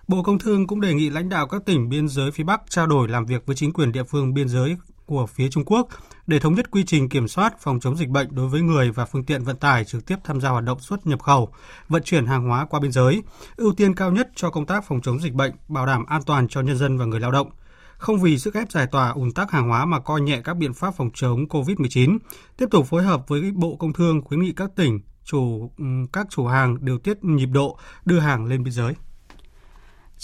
[0.08, 2.88] Bộ Công Thương cũng đề nghị lãnh đạo các tỉnh biên giới phía Bắc trao
[2.88, 5.88] đổi làm việc với chính quyền địa phương biên giới của phía Trung Quốc
[6.28, 9.06] để thống nhất quy trình kiểm soát phòng chống dịch bệnh đối với người và
[9.06, 11.54] phương tiện vận tải trực tiếp tham gia hoạt động xuất nhập khẩu,
[11.90, 13.24] vận chuyển hàng hóa qua biên giới,
[13.56, 16.48] ưu tiên cao nhất cho công tác phòng chống dịch bệnh, bảo đảm an toàn
[16.48, 17.50] cho nhân dân và người lao động.
[17.98, 20.74] Không vì sức ép giải tỏa ùn tắc hàng hóa mà coi nhẹ các biện
[20.74, 22.18] pháp phòng chống COVID-19,
[22.58, 25.72] tiếp tục phối hợp với Bộ Công Thương khuyến nghị các tỉnh chủ
[26.14, 28.94] các chủ hàng điều tiết nhịp độ đưa hàng lên biên giới.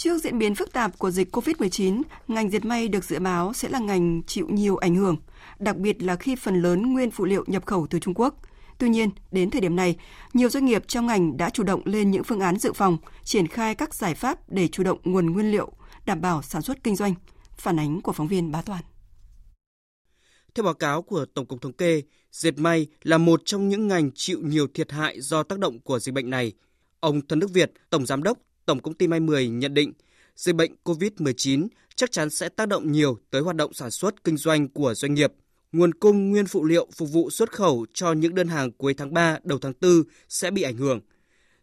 [0.00, 3.68] Trước diễn biến phức tạp của dịch COVID-19, ngành diệt may được dự báo sẽ
[3.68, 5.16] là ngành chịu nhiều ảnh hưởng,
[5.58, 8.34] đặc biệt là khi phần lớn nguyên phụ liệu nhập khẩu từ Trung Quốc.
[8.78, 9.96] Tuy nhiên, đến thời điểm này,
[10.32, 13.46] nhiều doanh nghiệp trong ngành đã chủ động lên những phương án dự phòng, triển
[13.46, 15.72] khai các giải pháp để chủ động nguồn nguyên liệu,
[16.06, 17.14] đảm bảo sản xuất kinh doanh.
[17.56, 18.82] Phản ánh của phóng viên Bá Toàn.
[20.54, 24.10] Theo báo cáo của Tổng cục Thống kê, dệt may là một trong những ngành
[24.14, 26.52] chịu nhiều thiệt hại do tác động của dịch bệnh này.
[27.00, 29.92] Ông Thân Đức Việt, Tổng Giám đốc Tổng công ty May 10 nhận định
[30.36, 34.36] dịch bệnh COVID-19 chắc chắn sẽ tác động nhiều tới hoạt động sản xuất kinh
[34.36, 35.32] doanh của doanh nghiệp.
[35.72, 39.14] Nguồn cung nguyên phụ liệu phục vụ xuất khẩu cho những đơn hàng cuối tháng
[39.14, 41.00] 3 đầu tháng 4 sẽ bị ảnh hưởng.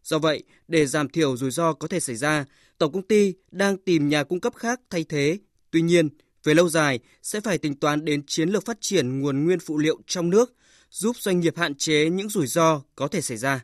[0.03, 2.45] Do vậy, để giảm thiểu rủi ro có thể xảy ra,
[2.77, 5.37] tổng công ty đang tìm nhà cung cấp khác thay thế.
[5.71, 6.09] Tuy nhiên,
[6.43, 9.77] về lâu dài sẽ phải tính toán đến chiến lược phát triển nguồn nguyên phụ
[9.77, 10.53] liệu trong nước,
[10.89, 13.63] giúp doanh nghiệp hạn chế những rủi ro có thể xảy ra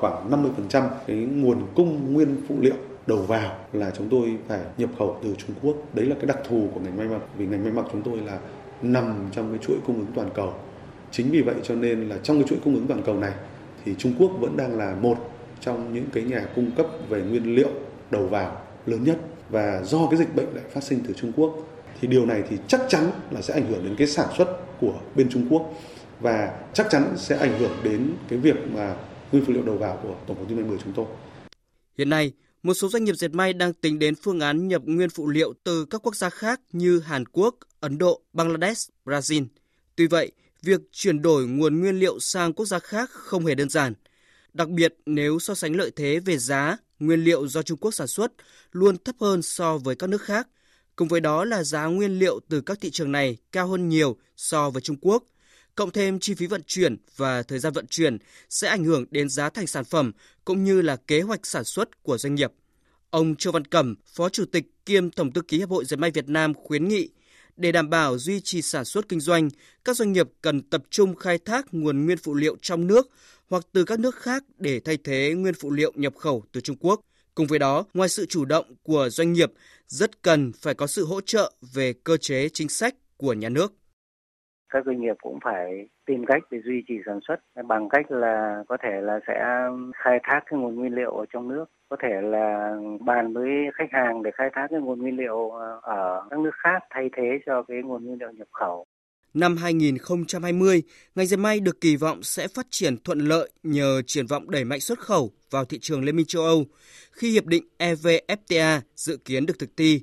[0.00, 2.74] khoảng 50% cái nguồn cung nguyên phụ liệu
[3.06, 5.76] đầu vào là chúng tôi phải nhập khẩu từ Trung Quốc.
[5.94, 8.18] Đấy là cái đặc thù của ngành may mặc, vì ngành may mặc chúng tôi
[8.18, 8.38] là
[8.82, 10.54] nằm trong cái chuỗi cung ứng toàn cầu.
[11.10, 13.32] Chính vì vậy cho nên là trong cái chuỗi cung ứng toàn cầu này
[13.84, 15.16] thì Trung Quốc vẫn đang là một
[15.60, 17.70] trong những cái nhà cung cấp về nguyên liệu
[18.10, 19.18] đầu vào lớn nhất
[19.50, 21.54] và do cái dịch bệnh lại phát sinh từ Trung Quốc,
[22.00, 24.94] thì điều này thì chắc chắn là sẽ ảnh hưởng đến cái sản xuất của
[25.14, 25.74] bên Trung Quốc
[26.20, 28.94] và chắc chắn sẽ ảnh hưởng đến cái việc mà
[29.32, 31.06] nguyên phụ liệu đầu vào của tổng công ty may 10 chúng tôi.
[31.98, 35.10] Hiện nay, một số doanh nghiệp dệt may đang tính đến phương án nhập nguyên
[35.10, 39.46] phụ liệu từ các quốc gia khác như Hàn Quốc, Ấn Độ, Bangladesh, Brazil.
[39.96, 43.68] Tuy vậy, việc chuyển đổi nguồn nguyên liệu sang quốc gia khác không hề đơn
[43.68, 43.94] giản.
[44.52, 48.06] Đặc biệt nếu so sánh lợi thế về giá, nguyên liệu do Trung Quốc sản
[48.06, 48.32] xuất
[48.72, 50.48] luôn thấp hơn so với các nước khác.
[50.96, 54.16] Cùng với đó là giá nguyên liệu từ các thị trường này cao hơn nhiều
[54.36, 55.24] so với Trung Quốc,
[55.74, 58.18] cộng thêm chi phí vận chuyển và thời gian vận chuyển
[58.50, 60.12] sẽ ảnh hưởng đến giá thành sản phẩm
[60.44, 62.52] cũng như là kế hoạch sản xuất của doanh nghiệp.
[63.10, 66.10] Ông Châu Văn Cẩm, Phó Chủ tịch kiêm Tổng thư ký Hiệp hội Dệt may
[66.10, 67.08] Việt Nam khuyến nghị
[67.56, 69.48] để đảm bảo duy trì sản xuất kinh doanh,
[69.84, 73.10] các doanh nghiệp cần tập trung khai thác nguồn nguyên phụ liệu trong nước
[73.50, 76.76] hoặc từ các nước khác để thay thế nguyên phụ liệu nhập khẩu từ Trung
[76.80, 77.00] Quốc.
[77.34, 79.52] Cùng với đó, ngoài sự chủ động của doanh nghiệp,
[79.88, 83.72] rất cần phải có sự hỗ trợ về cơ chế chính sách của nhà nước
[84.72, 87.36] các doanh nghiệp cũng phải tìm cách để duy trì sản xuất
[87.68, 89.44] bằng cách là có thể là sẽ
[89.94, 93.92] khai thác cái nguồn nguyên liệu ở trong nước có thể là bàn với khách
[93.92, 97.38] hàng để khai thác cái nguồn nguyên liệu ờ, ở các nước khác thay thế
[97.46, 98.86] cho cái nguồn nguyên liệu nhập khẩu
[99.34, 100.82] Năm 2020,
[101.14, 104.64] ngành dệt may được kỳ vọng sẽ phát triển thuận lợi nhờ triển vọng đẩy
[104.64, 106.64] mạnh xuất khẩu vào thị trường Liên minh châu Âu
[107.12, 110.00] khi hiệp định EVFTA dự kiến được thực thi.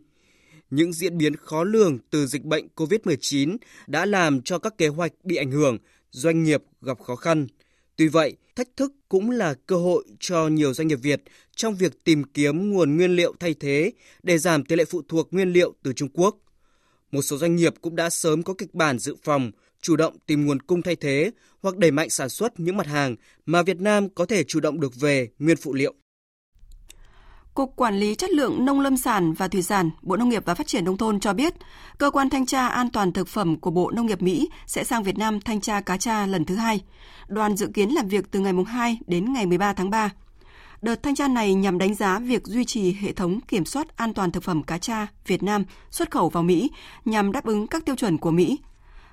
[0.69, 5.11] Những diễn biến khó lường từ dịch bệnh COVID-19 đã làm cho các kế hoạch
[5.23, 5.77] bị ảnh hưởng,
[6.11, 7.47] doanh nghiệp gặp khó khăn.
[7.95, 11.21] Tuy vậy, thách thức cũng là cơ hội cho nhiều doanh nghiệp Việt
[11.55, 13.91] trong việc tìm kiếm nguồn nguyên liệu thay thế
[14.23, 16.37] để giảm tỷ lệ phụ thuộc nguyên liệu từ Trung Quốc–
[17.11, 19.51] một số doanh nghiệp cũng đã sớm có kịch bản dự phòng,
[19.81, 23.15] chủ động tìm nguồn cung thay thế hoặc đẩy mạnh sản xuất những mặt hàng
[23.45, 25.93] mà Việt Nam có thể chủ động được về nguyên phụ liệu.
[27.59, 30.55] Cục Quản lý Chất lượng Nông lâm sản và Thủy sản, Bộ Nông nghiệp và
[30.55, 31.53] Phát triển Nông thôn cho biết,
[31.97, 35.03] Cơ quan Thanh tra An toàn Thực phẩm của Bộ Nông nghiệp Mỹ sẽ sang
[35.03, 36.81] Việt Nam thanh tra cá tra lần thứ hai.
[37.27, 40.09] Đoàn dự kiến làm việc từ ngày 2 đến ngày 13 tháng 3.
[40.81, 44.13] Đợt thanh tra này nhằm đánh giá việc duy trì hệ thống kiểm soát an
[44.13, 46.71] toàn thực phẩm cá tra Việt Nam xuất khẩu vào Mỹ
[47.05, 48.57] nhằm đáp ứng các tiêu chuẩn của Mỹ.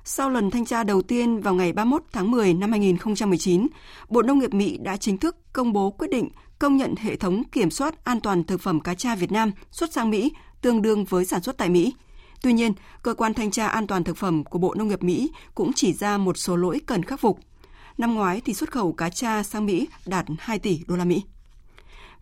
[0.04, 3.66] Sau lần thanh tra đầu tiên vào ngày 31 tháng 10 năm 2019,
[4.08, 6.28] Bộ Nông nghiệp Mỹ đã chính thức công bố quyết định
[6.58, 9.92] công nhận hệ thống kiểm soát an toàn thực phẩm cá tra Việt Nam xuất
[9.92, 11.94] sang Mỹ tương đương với sản xuất tại Mỹ.
[12.42, 15.30] Tuy nhiên, cơ quan thanh tra an toàn thực phẩm của Bộ Nông nghiệp Mỹ
[15.54, 17.40] cũng chỉ ra một số lỗi cần khắc phục.
[17.98, 21.22] Năm ngoái thì xuất khẩu cá tra sang Mỹ đạt 2 tỷ đô la Mỹ.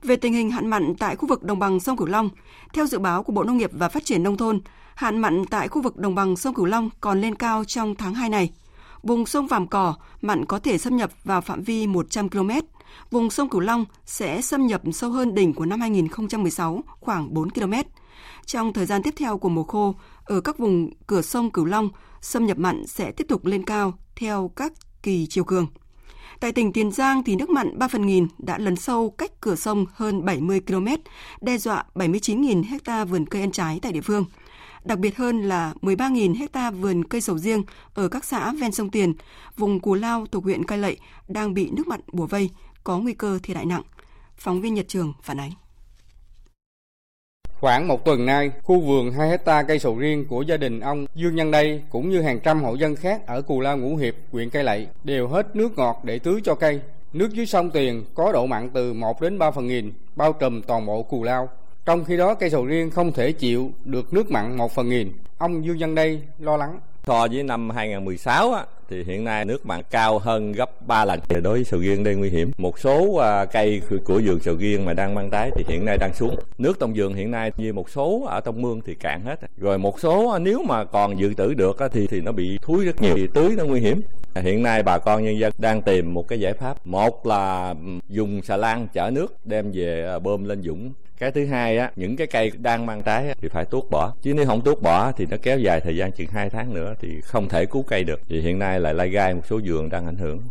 [0.02, 2.28] Về tình hình hạn mặn tại khu vực đồng bằng sông Cửu Long,
[2.72, 4.60] theo dự báo của Bộ Nông nghiệp và Phát triển Nông thôn,
[4.94, 8.14] hạn mặn tại khu vực đồng bằng sông Cửu Long còn lên cao trong tháng
[8.14, 8.50] 2 này.
[9.04, 12.50] Vùng sông Vàm Cỏ, mặn có thể xâm nhập vào phạm vi 100 km.
[13.10, 17.50] Vùng sông Cửu Long sẽ xâm nhập sâu hơn đỉnh của năm 2016 khoảng 4
[17.50, 17.72] km.
[18.46, 21.88] Trong thời gian tiếp theo của mùa khô, ở các vùng cửa sông Cửu Long,
[22.20, 25.66] xâm nhập mặn sẽ tiếp tục lên cao theo các kỳ chiều cường.
[26.40, 29.54] Tại tỉnh Tiền Giang thì nước mặn 3 phần nghìn đã lấn sâu cách cửa
[29.54, 30.86] sông hơn 70 km,
[31.40, 34.24] đe dọa 79.000 hecta vườn cây ăn trái tại địa phương.
[34.84, 37.62] Đặc biệt hơn là 13.000 hecta vườn cây sầu riêng
[37.94, 39.14] ở các xã ven sông Tiền,
[39.56, 40.96] vùng Cù Lao thuộc huyện Cai Lậy
[41.28, 42.50] đang bị nước mặn bùa vây,
[42.84, 43.82] có nguy cơ thiệt hại nặng.
[44.36, 45.50] Phóng viên Nhật Trường phản ánh.
[47.60, 51.06] Khoảng một tuần nay, khu vườn 2 hecta cây sầu riêng của gia đình ông
[51.14, 54.14] Dương Nhân đây cũng như hàng trăm hộ dân khác ở Cù Lao Ngũ Hiệp,
[54.32, 56.80] huyện Cai Lậy đều hết nước ngọt để tưới cho cây.
[57.12, 60.62] Nước dưới sông Tiền có độ mặn từ 1 đến 3 phần nghìn, bao trùm
[60.62, 61.48] toàn bộ Cù Lao.
[61.86, 65.12] Trong khi đó cây sầu riêng không thể chịu được nước mặn 1 phần nghìn.
[65.38, 66.80] Ông Dương Văn đây lo lắng.
[67.06, 71.20] So với năm 2016 á, thì hiện nay nước mặn cao hơn gấp 3 lần.
[71.28, 72.50] Thì đối với sầu riêng đây nguy hiểm.
[72.58, 75.98] Một số à, cây của vườn sầu riêng mà đang mang trái thì hiện nay
[75.98, 76.36] đang xuống.
[76.58, 79.40] Nước trong vườn hiện nay như một số ở trong mương thì cạn hết.
[79.56, 82.84] Rồi một số à, nếu mà còn dự trữ được thì thì nó bị thúi
[82.84, 83.14] rất nhiều.
[83.16, 84.00] Thì tưới nó nguy hiểm
[84.42, 86.86] hiện nay bà con nhân dân đang tìm một cái giải pháp.
[86.86, 90.92] Một là ừ, dùng xà lan chở nước đem về à, bơm lên dũng.
[91.18, 94.12] Cái thứ hai á, những cái cây đang mang trái thì phải tuốt bỏ.
[94.22, 96.94] Chứ nếu không tuốt bỏ thì nó kéo dài thời gian chừng 2 tháng nữa
[97.00, 98.20] thì không thể cứu cây được.
[98.28, 100.42] Thì hiện nay lại lai gai một số vườn đang ảnh hưởng.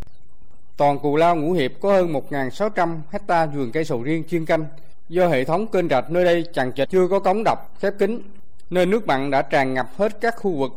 [0.78, 4.65] Toàn cù lao ngũ hiệp có hơn 1.600 hecta vườn cây sầu riêng chuyên canh.
[5.10, 8.22] Do hệ thống kênh rạch nơi đây chằng chịt chưa có cống đập, khép kín,
[8.69, 10.72] nên nước mặn đã tràn ngập hết các khu vực.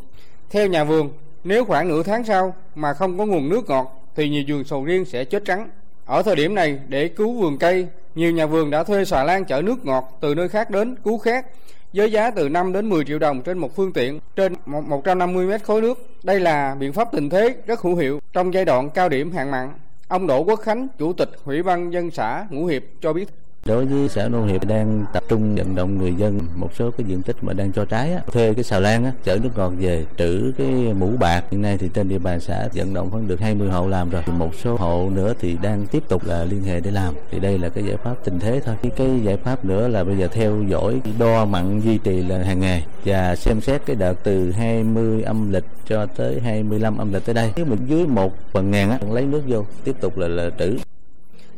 [0.51, 1.11] Theo nhà vườn
[1.47, 4.85] nếu khoảng nửa tháng sau mà không có nguồn nước ngọt thì nhiều vườn sầu
[4.85, 5.69] riêng sẽ chết trắng
[6.07, 9.45] ở thời điểm này để cứu vườn cây nhiều nhà vườn đã thuê xà lan
[9.45, 11.47] chở nước ngọt từ nơi khác đến cứu khác
[11.93, 15.65] với giá từ 5 đến 10 triệu đồng trên một phương tiện trên 150 mét
[15.65, 16.07] khối nước.
[16.23, 19.51] Đây là biện pháp tình thế rất hữu hiệu trong giai đoạn cao điểm hạn
[19.51, 19.73] mặn.
[20.09, 23.29] Ông Đỗ Quốc Khánh, Chủ tịch Ủy ban dân xã Ngũ Hiệp cho biết.
[23.67, 27.07] Đối với xã nông nghiệp đang tập trung vận động người dân một số cái
[27.07, 29.73] diện tích mà đang cho trái á, thuê cái xào lan á, chở nước ngọt
[29.79, 31.45] về trữ cái mũ bạc.
[31.51, 34.23] Hiện nay thì trên địa bàn xã vận động vẫn được 20 hộ làm rồi.
[34.27, 37.15] Một số hộ nữa thì đang tiếp tục là liên hệ để làm.
[37.31, 38.75] Thì đây là cái giải pháp tình thế thôi.
[38.83, 42.43] Cái, cái giải pháp nữa là bây giờ theo dõi đo mặn duy trì là
[42.43, 47.13] hàng ngày và xem xét cái đợt từ 20 âm lịch cho tới 25 âm
[47.13, 47.53] lịch tới đây.
[47.57, 50.79] Nếu mình dưới một phần ngàn á, lấy nước vô tiếp tục là, là trữ.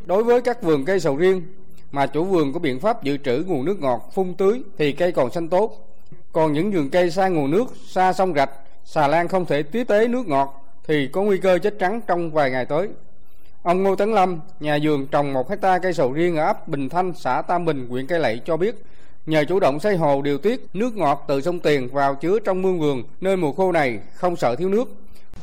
[0.05, 1.41] Đối với các vườn cây sầu riêng
[1.91, 5.11] mà chủ vườn có biện pháp dự trữ nguồn nước ngọt phun tưới thì cây
[5.11, 5.85] còn xanh tốt.
[6.31, 8.51] Còn những vườn cây xa nguồn nước, xa sông rạch,
[8.85, 12.31] xà lan không thể tiếp tế nước ngọt thì có nguy cơ chết trắng trong
[12.31, 12.89] vài ngày tới.
[13.63, 16.89] Ông Ngô Tấn Lâm, nhà vườn trồng một hecta cây sầu riêng ở ấp Bình
[16.89, 18.83] Thanh, xã Tam Bình, huyện Cây Lậy cho biết,
[19.25, 22.61] nhờ chủ động xây hồ điều tiết nước ngọt từ sông Tiền vào chứa trong
[22.61, 24.85] mương vườn, nơi mùa khô này không sợ thiếu nước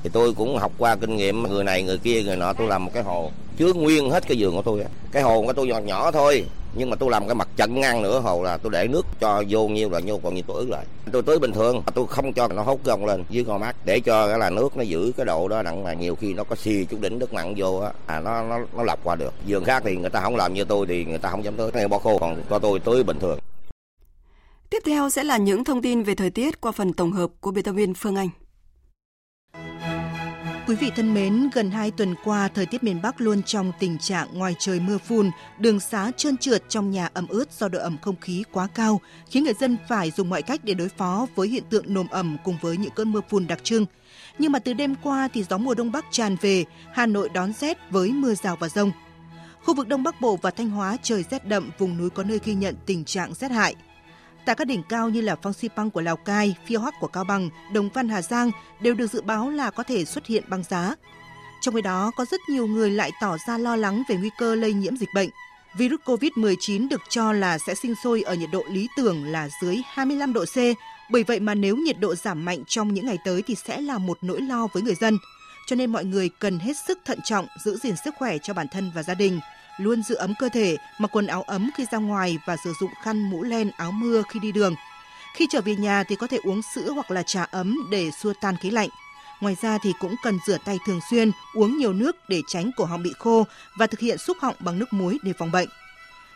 [0.06, 2.84] thì tôi cũng học qua kinh nghiệm, người này, người kia, người nọ, tôi làm
[2.84, 3.30] một cái hồ.
[3.56, 6.90] Chứa nguyên hết cái giường của tôi cái hồ của tôi nhỏ nhỏ thôi, nhưng
[6.90, 9.68] mà tôi làm cái mặt trận ngang nửa hồ là tôi để nước cho vô
[9.68, 10.86] nhiêu là nhiêu còn nhiêu tôi ứ lại.
[11.12, 14.00] Tôi tưới bình thường tôi không cho nó hút gông lên, dưới con mắt để
[14.00, 16.56] cho cái là nước nó giữ cái độ đó đặng mà nhiều khi nó có
[16.56, 19.34] xì chút đỉnh nước mặn vô á à nó nó nó lọc qua được.
[19.46, 21.70] Vườn khác thì người ta không làm như tôi thì người ta không dám tưới
[21.74, 23.38] ngay bỏ khô, còn cho tôi tưới bình thường.
[24.70, 27.50] Tiếp theo sẽ là những thông tin về thời tiết qua phần tổng hợp của
[27.50, 28.28] biên tập viên Phương Anh.
[30.66, 33.98] Quý vị thân mến, gần 2 tuần qua, thời tiết miền Bắc luôn trong tình
[33.98, 37.78] trạng ngoài trời mưa phùn, đường xá trơn trượt trong nhà ẩm ướt do độ
[37.78, 39.00] ẩm không khí quá cao,
[39.30, 42.36] khiến người dân phải dùng mọi cách để đối phó với hiện tượng nồm ẩm
[42.44, 43.86] cùng với những cơn mưa phùn đặc trưng.
[44.38, 47.52] Nhưng mà từ đêm qua thì gió mùa đông bắc tràn về, Hà Nội đón
[47.52, 48.90] rét với mưa rào và rông.
[49.64, 52.40] Khu vực Đông Bắc Bộ và Thanh Hóa trời rét đậm, vùng núi có nơi
[52.44, 53.74] ghi nhận tình trạng rét hại.
[54.46, 57.24] Tại các đỉnh cao như là Phang Xipang của Lào Cai, Phiêu Hoắc của Cao
[57.24, 60.62] Bằng, Đồng Văn Hà Giang đều được dự báo là có thể xuất hiện băng
[60.70, 60.94] giá.
[61.60, 64.54] Trong khi đó, có rất nhiều người lại tỏ ra lo lắng về nguy cơ
[64.54, 65.28] lây nhiễm dịch bệnh.
[65.78, 69.76] Virus COVID-19 được cho là sẽ sinh sôi ở nhiệt độ lý tưởng là dưới
[69.86, 70.56] 25 độ C,
[71.10, 73.98] bởi vậy mà nếu nhiệt độ giảm mạnh trong những ngày tới thì sẽ là
[73.98, 75.18] một nỗi lo với người dân.
[75.66, 78.66] Cho nên mọi người cần hết sức thận trọng, giữ gìn sức khỏe cho bản
[78.72, 79.40] thân và gia đình–
[79.76, 82.90] luôn giữ ấm cơ thể, mặc quần áo ấm khi ra ngoài và sử dụng
[83.02, 84.74] khăn mũ len áo mưa khi đi đường.
[85.34, 88.32] Khi trở về nhà thì có thể uống sữa hoặc là trà ấm để xua
[88.40, 88.88] tan khí lạnh.
[89.40, 92.84] Ngoài ra thì cũng cần rửa tay thường xuyên, uống nhiều nước để tránh cổ
[92.84, 93.46] họng bị khô
[93.78, 95.68] và thực hiện xúc họng bằng nước muối để phòng bệnh.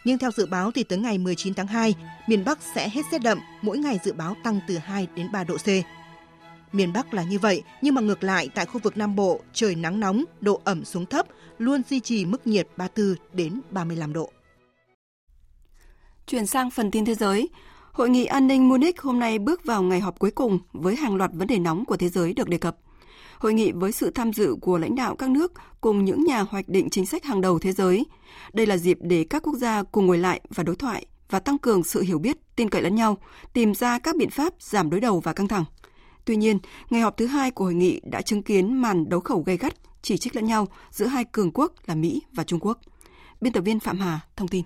[0.05, 1.95] Nhưng theo dự báo thì tới ngày 19 tháng 2,
[2.27, 5.45] miền Bắc sẽ hết rét đậm, mỗi ngày dự báo tăng từ 2 đến 3
[5.45, 5.67] độ C.
[6.73, 9.75] Miền Bắc là như vậy, nhưng mà ngược lại tại khu vực Nam Bộ, trời
[9.75, 11.27] nắng nóng, độ ẩm xuống thấp,
[11.59, 14.31] luôn duy trì mức nhiệt 34 đến 35 độ.
[16.27, 17.49] Chuyển sang phần tin thế giới,
[17.93, 21.17] Hội nghị an ninh Munich hôm nay bước vào ngày họp cuối cùng với hàng
[21.17, 22.77] loạt vấn đề nóng của thế giới được đề cập.
[23.39, 26.69] Hội nghị với sự tham dự của lãnh đạo các nước cùng những nhà hoạch
[26.69, 28.07] định chính sách hàng đầu thế giới.
[28.53, 31.59] Đây là dịp để các quốc gia cùng ngồi lại và đối thoại và tăng
[31.59, 33.19] cường sự hiểu biết, tin cậy lẫn nhau,
[33.53, 35.65] tìm ra các biện pháp giảm đối đầu và căng thẳng.
[36.25, 36.59] Tuy nhiên,
[36.91, 39.75] ngày họp thứ hai của hội nghị đã chứng kiến màn đấu khẩu gay gắt,
[40.03, 42.79] chỉ trích lẫn nhau giữa hai cường quốc là Mỹ và Trung Quốc.
[43.41, 44.63] Biên tập viên Phạm Hà thông tin.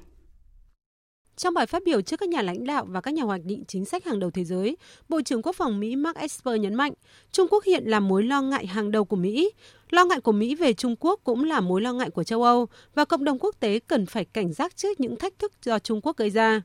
[1.36, 3.84] Trong bài phát biểu trước các nhà lãnh đạo và các nhà hoạch định chính
[3.84, 4.76] sách hàng đầu thế giới,
[5.08, 6.92] Bộ trưởng Quốc phòng Mỹ Mark Esper nhấn mạnh,
[7.32, 9.50] Trung Quốc hiện là mối lo ngại hàng đầu của Mỹ.
[9.90, 12.66] Lo ngại của Mỹ về Trung Quốc cũng là mối lo ngại của châu Âu
[12.94, 16.00] và cộng đồng quốc tế cần phải cảnh giác trước những thách thức do Trung
[16.00, 16.62] Quốc gây ra.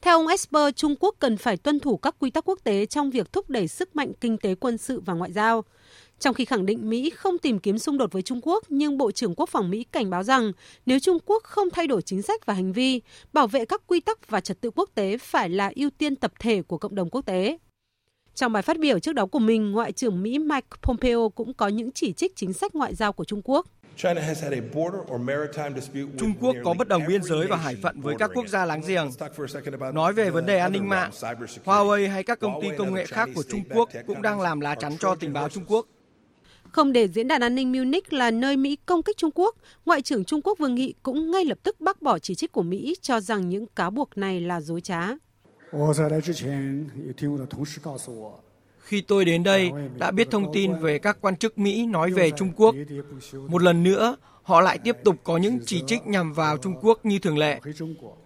[0.00, 3.10] Theo ông Esper, Trung Quốc cần phải tuân thủ các quy tắc quốc tế trong
[3.10, 5.64] việc thúc đẩy sức mạnh kinh tế quân sự và ngoại giao.
[6.18, 9.10] Trong khi khẳng định Mỹ không tìm kiếm xung đột với Trung Quốc, nhưng Bộ
[9.10, 10.52] trưởng Quốc phòng Mỹ cảnh báo rằng
[10.86, 13.00] nếu Trung Quốc không thay đổi chính sách và hành vi,
[13.32, 16.32] bảo vệ các quy tắc và trật tự quốc tế phải là ưu tiên tập
[16.38, 17.58] thể của cộng đồng quốc tế.
[18.34, 21.68] Trong bài phát biểu trước đó của mình, Ngoại trưởng Mỹ Mike Pompeo cũng có
[21.68, 23.66] những chỉ trích chính sách ngoại giao của Trung Quốc.
[26.18, 28.80] Trung Quốc có bất đồng biên giới và hải phận với các quốc gia láng
[28.86, 29.10] giềng.
[29.94, 31.10] Nói về vấn đề an ninh mạng,
[31.64, 34.74] Huawei hay các công ty công nghệ khác của Trung Quốc cũng đang làm lá
[34.74, 35.86] chắn cho tình báo Trung Quốc.
[36.72, 39.56] Không để diễn đàn an ninh Munich là nơi Mỹ công kích Trung Quốc,
[39.86, 42.62] Ngoại trưởng Trung Quốc Vương Nghị cũng ngay lập tức bác bỏ chỉ trích của
[42.62, 45.08] Mỹ cho rằng những cáo buộc này là dối trá.
[48.88, 52.30] Khi tôi đến đây, đã biết thông tin về các quan chức Mỹ nói về
[52.30, 52.74] Trung Quốc.
[53.48, 57.04] Một lần nữa, họ lại tiếp tục có những chỉ trích nhằm vào Trung Quốc
[57.04, 57.60] như thường lệ.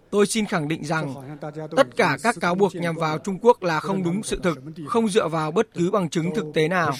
[0.09, 1.37] Tôi xin khẳng định rằng
[1.75, 5.07] tất cả các cáo buộc nhằm vào Trung Quốc là không đúng sự thực, không
[5.07, 6.93] dựa vào bất cứ bằng chứng thực tế nào.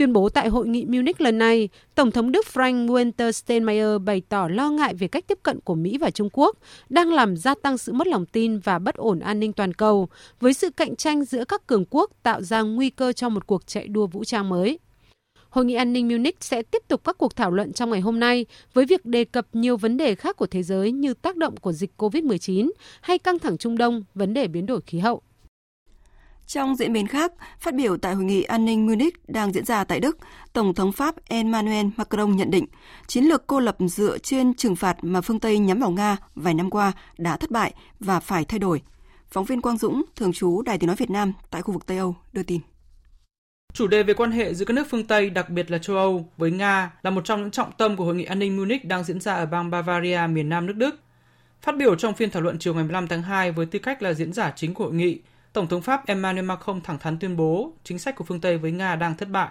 [0.00, 4.22] Tuyên bố tại hội nghị Munich lần này, Tổng thống Đức Frank Walter Steinmeier bày
[4.28, 6.58] tỏ lo ngại về cách tiếp cận của Mỹ và Trung Quốc
[6.88, 10.08] đang làm gia tăng sự mất lòng tin và bất ổn an ninh toàn cầu,
[10.40, 13.66] với sự cạnh tranh giữa các cường quốc tạo ra nguy cơ cho một cuộc
[13.66, 14.78] chạy đua vũ trang mới.
[15.50, 18.20] Hội nghị an ninh Munich sẽ tiếp tục các cuộc thảo luận trong ngày hôm
[18.20, 21.56] nay với việc đề cập nhiều vấn đề khác của thế giới như tác động
[21.56, 25.22] của dịch COVID-19 hay căng thẳng Trung Đông, vấn đề biến đổi khí hậu.
[26.52, 29.84] Trong diễn biến khác, phát biểu tại hội nghị an ninh Munich đang diễn ra
[29.84, 30.18] tại Đức,
[30.52, 32.66] Tổng thống Pháp Emmanuel Macron nhận định
[33.06, 36.54] chiến lược cô lập dựa trên trừng phạt mà phương Tây nhắm vào Nga vài
[36.54, 38.82] năm qua đã thất bại và phải thay đổi.
[39.30, 41.98] Phóng viên Quang Dũng, thường trú Đài Tiếng Nói Việt Nam tại khu vực Tây
[41.98, 42.60] Âu, đưa tin.
[43.72, 46.28] Chủ đề về quan hệ giữa các nước phương Tây, đặc biệt là châu Âu,
[46.36, 49.04] với Nga là một trong những trọng tâm của Hội nghị an ninh Munich đang
[49.04, 51.00] diễn ra ở bang Bavaria, miền Nam nước Đức.
[51.62, 54.12] Phát biểu trong phiên thảo luận chiều ngày 15 tháng 2 với tư cách là
[54.12, 55.20] diễn giả chính của hội nghị,
[55.52, 58.72] Tổng thống Pháp Emmanuel Macron thẳng thắn tuyên bố chính sách của phương Tây với
[58.72, 59.48] Nga đang thất bại.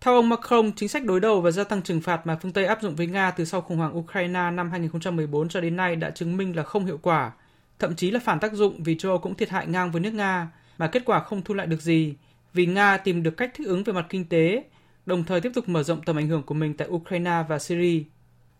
[0.00, 2.64] Theo ông Macron, chính sách đối đầu và gia tăng trừng phạt mà phương Tây
[2.64, 6.10] áp dụng với Nga từ sau khủng hoảng Ukraine năm 2014 cho đến nay đã
[6.10, 7.32] chứng minh là không hiệu quả,
[7.78, 10.14] thậm chí là phản tác dụng vì châu Âu cũng thiệt hại ngang với nước
[10.14, 12.14] Nga mà kết quả không thu lại được gì
[12.52, 14.64] vì Nga tìm được cách thích ứng về mặt kinh tế,
[15.06, 18.02] đồng thời tiếp tục mở rộng tầm ảnh hưởng của mình tại Ukraine và Syria.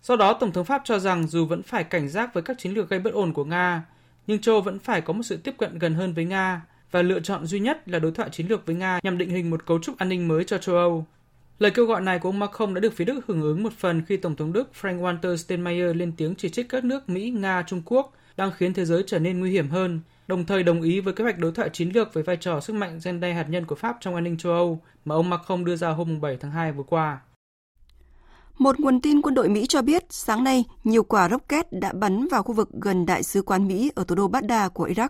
[0.03, 2.73] Do đó, Tổng thống Pháp cho rằng dù vẫn phải cảnh giác với các chiến
[2.73, 3.83] lược gây bất ổn của Nga,
[4.31, 7.21] nhưng Châu vẫn phải có một sự tiếp cận gần hơn với Nga và lựa
[7.21, 9.79] chọn duy nhất là đối thoại chiến lược với Nga nhằm định hình một cấu
[9.79, 11.07] trúc an ninh mới cho châu Âu.
[11.59, 14.03] Lời kêu gọi này của ông Macron đã được phía Đức hưởng ứng một phần
[14.09, 17.83] khi Tổng thống Đức Frank-Walter Steinmeier lên tiếng chỉ trích các nước Mỹ, Nga, Trung
[17.85, 21.15] Quốc đang khiến thế giới trở nên nguy hiểm hơn, đồng thời đồng ý với
[21.15, 23.67] kế hoạch đối thoại chiến lược với vai trò sức mạnh gen đe hạt nhân
[23.67, 26.51] của Pháp trong an ninh châu Âu mà ông Macron đưa ra hôm 7 tháng
[26.51, 27.21] 2 vừa qua.
[28.61, 32.29] Một nguồn tin quân đội Mỹ cho biết sáng nay nhiều quả rocket đã bắn
[32.29, 35.09] vào khu vực gần đại sứ quán Mỹ ở thủ đô Baghdad của Iraq.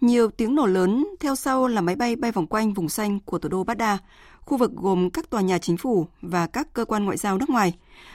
[0.00, 3.38] Nhiều tiếng nổ lớn theo sau là máy bay bay vòng quanh vùng xanh của
[3.38, 3.98] thủ đô Baghdad,
[4.40, 7.50] khu vực gồm các tòa nhà chính phủ và các cơ quan ngoại giao nước
[7.50, 7.74] ngoài.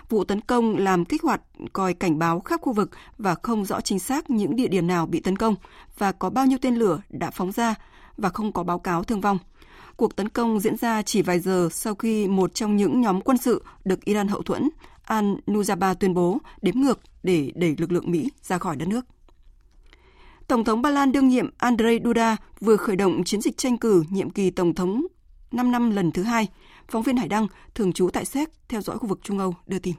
[0.09, 1.41] Vụ tấn công làm kích hoạt
[1.73, 5.05] còi cảnh báo khắp khu vực và không rõ chính xác những địa điểm nào
[5.05, 5.55] bị tấn công
[5.97, 7.75] và có bao nhiêu tên lửa đã phóng ra
[8.17, 9.37] và không có báo cáo thương vong.
[9.95, 13.37] Cuộc tấn công diễn ra chỉ vài giờ sau khi một trong những nhóm quân
[13.37, 14.69] sự được Iran hậu thuẫn,
[15.07, 19.05] Al-Nujaba tuyên bố đếm ngược để đẩy lực lượng Mỹ ra khỏi đất nước.
[20.47, 24.03] Tổng thống Ba Lan đương nhiệm Andrzej Duda vừa khởi động chiến dịch tranh cử
[24.09, 25.05] nhiệm kỳ Tổng thống
[25.51, 26.47] 5 năm lần thứ hai.
[26.87, 29.79] Phóng viên Hải Đăng, thường trú tại Séc, theo dõi khu vực Trung Âu, đưa
[29.79, 29.93] tin.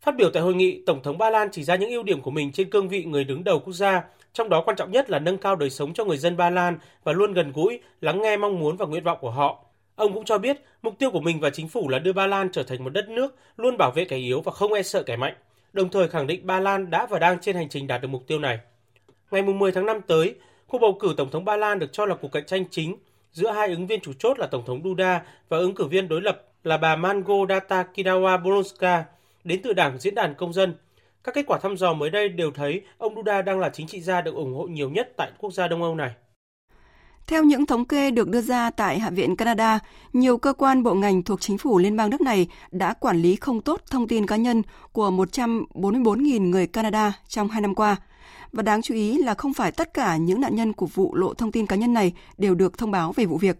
[0.00, 2.30] Phát biểu tại hội nghị, Tổng thống Ba Lan chỉ ra những ưu điểm của
[2.30, 4.02] mình trên cương vị người đứng đầu quốc gia,
[4.36, 6.78] trong đó quan trọng nhất là nâng cao đời sống cho người dân Ba Lan
[7.04, 9.64] và luôn gần gũi, lắng nghe mong muốn và nguyện vọng của họ.
[9.94, 12.48] Ông cũng cho biết mục tiêu của mình và chính phủ là đưa Ba Lan
[12.52, 15.16] trở thành một đất nước luôn bảo vệ kẻ yếu và không e sợ kẻ
[15.16, 15.34] mạnh,
[15.72, 18.26] đồng thời khẳng định Ba Lan đã và đang trên hành trình đạt được mục
[18.26, 18.58] tiêu này.
[19.30, 20.34] Ngày 10 tháng 5 tới,
[20.66, 22.96] cuộc bầu cử Tổng thống Ba Lan được cho là cuộc cạnh tranh chính
[23.32, 26.20] giữa hai ứng viên chủ chốt là Tổng thống Duda và ứng cử viên đối
[26.20, 29.04] lập là bà Mango Data Datakinawa Bolonska
[29.44, 30.74] đến từ Đảng Diễn đàn Công dân.
[31.26, 34.00] Các kết quả thăm dò mới đây đều thấy ông Duda đang là chính trị
[34.00, 36.10] gia được ủng hộ nhiều nhất tại quốc gia Đông Âu này.
[37.26, 39.78] Theo những thống kê được đưa ra tại Hạ viện Canada,
[40.12, 43.36] nhiều cơ quan bộ ngành thuộc chính phủ liên bang nước này đã quản lý
[43.36, 44.62] không tốt thông tin cá nhân
[44.92, 47.96] của 144.000 người Canada trong hai năm qua.
[48.52, 51.34] Và đáng chú ý là không phải tất cả những nạn nhân của vụ lộ
[51.34, 53.56] thông tin cá nhân này đều được thông báo về vụ việc.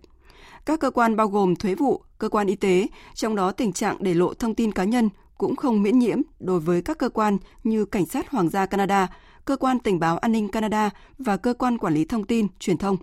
[0.67, 3.97] Các cơ quan bao gồm thuế vụ, cơ quan y tế, trong đó tình trạng
[4.01, 5.09] để lộ thông tin cá nhân
[5.39, 9.09] cũng không miễn nhiễm đối với các cơ quan như Cảnh sát Hoàng gia Canada,
[9.45, 12.79] Cơ quan Tình báo An ninh Canada và Cơ quan Quản lý Thông tin, Truyền
[12.79, 12.97] thông.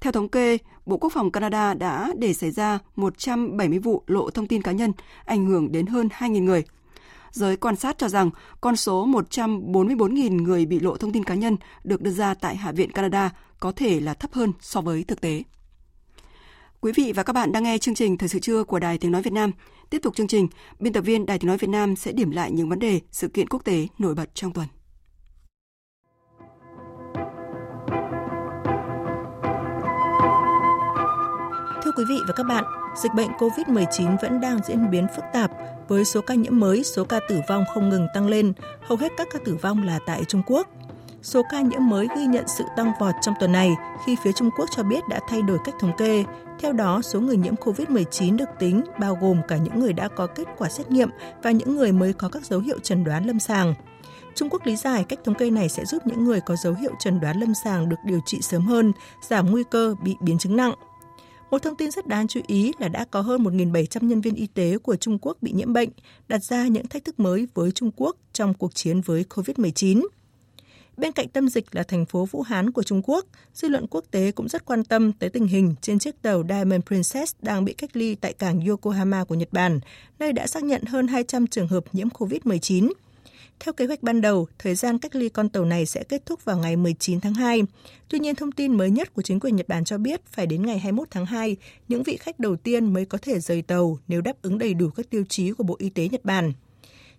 [0.00, 4.46] Theo thống kê, Bộ Quốc phòng Canada đã để xảy ra 170 vụ lộ thông
[4.46, 4.92] tin cá nhân,
[5.24, 6.64] ảnh hưởng đến hơn 2.000 người.
[7.30, 8.30] Giới quan sát cho rằng
[8.60, 12.72] con số 144.000 người bị lộ thông tin cá nhân được đưa ra tại Hạ
[12.72, 13.30] viện Canada
[13.60, 15.42] có thể là thấp hơn so với thực tế.
[16.84, 19.12] Quý vị và các bạn đang nghe chương trình Thời sự trưa của Đài Tiếng
[19.12, 19.50] Nói Việt Nam.
[19.90, 22.52] Tiếp tục chương trình, biên tập viên Đài Tiếng Nói Việt Nam sẽ điểm lại
[22.52, 24.66] những vấn đề, sự kiện quốc tế nổi bật trong tuần.
[31.84, 32.64] Thưa quý vị và các bạn,
[33.02, 35.50] dịch bệnh COVID-19 vẫn đang diễn biến phức tạp
[35.88, 39.12] với số ca nhiễm mới, số ca tử vong không ngừng tăng lên, hầu hết
[39.16, 40.68] các ca tử vong là tại Trung Quốc.
[41.24, 43.70] Số ca nhiễm mới ghi nhận sự tăng vọt trong tuần này
[44.06, 46.24] khi phía Trung Quốc cho biết đã thay đổi cách thống kê.
[46.60, 50.26] Theo đó, số người nhiễm COVID-19 được tính bao gồm cả những người đã có
[50.26, 51.08] kết quả xét nghiệm
[51.42, 53.74] và những người mới có các dấu hiệu chẩn đoán lâm sàng.
[54.34, 56.92] Trung Quốc lý giải cách thống kê này sẽ giúp những người có dấu hiệu
[56.98, 58.92] chẩn đoán lâm sàng được điều trị sớm hơn,
[59.28, 60.74] giảm nguy cơ bị biến chứng nặng.
[61.50, 64.46] Một thông tin rất đáng chú ý là đã có hơn 1.700 nhân viên y
[64.46, 65.90] tế của Trung Quốc bị nhiễm bệnh,
[66.28, 70.02] đặt ra những thách thức mới với Trung Quốc trong cuộc chiến với COVID-19.
[70.96, 74.04] Bên cạnh tâm dịch là thành phố Vũ Hán của Trung Quốc, dư luận quốc
[74.10, 77.72] tế cũng rất quan tâm tới tình hình trên chiếc tàu Diamond Princess đang bị
[77.72, 79.80] cách ly tại cảng Yokohama của Nhật Bản,
[80.18, 82.92] nơi đã xác nhận hơn 200 trường hợp nhiễm COVID-19.
[83.60, 86.44] Theo kế hoạch ban đầu, thời gian cách ly con tàu này sẽ kết thúc
[86.44, 87.62] vào ngày 19 tháng 2.
[88.08, 90.66] Tuy nhiên, thông tin mới nhất của chính quyền Nhật Bản cho biết phải đến
[90.66, 91.56] ngày 21 tháng 2,
[91.88, 94.90] những vị khách đầu tiên mới có thể rời tàu nếu đáp ứng đầy đủ
[94.90, 96.52] các tiêu chí của Bộ Y tế Nhật Bản.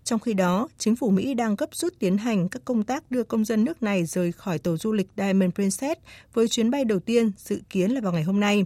[0.06, 3.24] Trong khi đó, chính phủ Mỹ đang gấp rút tiến hành các công tác đưa
[3.24, 6.02] công dân nước này rời khỏi tàu du lịch Diamond Princess
[6.34, 8.66] với chuyến bay đầu tiên dự kiến là vào ngày hôm nay.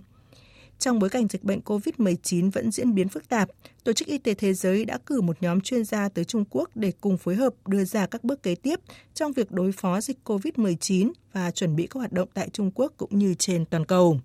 [0.80, 3.50] Trong bối cảnh dịch bệnh COVID-19 vẫn diễn biến phức tạp,
[3.84, 6.70] Tổ chức Y tế Thế giới đã cử một nhóm chuyên gia tới Trung Quốc
[6.76, 8.80] để cùng phối hợp đưa ra các bước kế tiếp
[9.14, 12.94] trong việc đối phó dịch COVID-19 và chuẩn bị các hoạt động tại Trung Quốc
[12.98, 14.20] cũng như trên toàn cầu.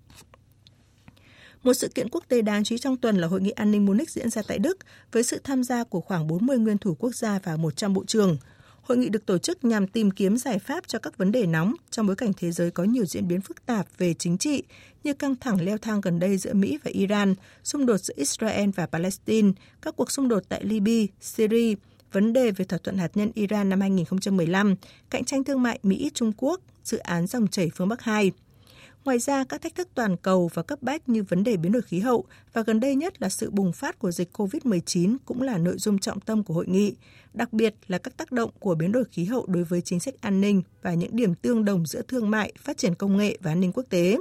[1.65, 3.85] Một sự kiện quốc tế đáng chú ý trong tuần là Hội nghị an ninh
[3.85, 4.77] Munich diễn ra tại Đức
[5.11, 8.37] với sự tham gia của khoảng 40 nguyên thủ quốc gia và 100 bộ trưởng.
[8.81, 11.73] Hội nghị được tổ chức nhằm tìm kiếm giải pháp cho các vấn đề nóng
[11.91, 14.63] trong bối cảnh thế giới có nhiều diễn biến phức tạp về chính trị
[15.03, 18.69] như căng thẳng leo thang gần đây giữa Mỹ và Iran, xung đột giữa Israel
[18.75, 19.51] và Palestine,
[19.81, 21.75] các cuộc xung đột tại Libya, Syria,
[22.11, 24.75] vấn đề về thỏa thuận hạt nhân Iran năm 2015,
[25.09, 28.31] cạnh tranh thương mại Mỹ-Trung Quốc, dự án dòng chảy phương Bắc 2.
[29.05, 31.81] Ngoài ra, các thách thức toàn cầu và cấp bách như vấn đề biến đổi
[31.81, 35.57] khí hậu và gần đây nhất là sự bùng phát của dịch COVID-19 cũng là
[35.57, 36.95] nội dung trọng tâm của hội nghị,
[37.33, 40.13] đặc biệt là các tác động của biến đổi khí hậu đối với chính sách
[40.21, 43.51] an ninh và những điểm tương đồng giữa thương mại, phát triển công nghệ và
[43.51, 44.17] an ninh quốc tế.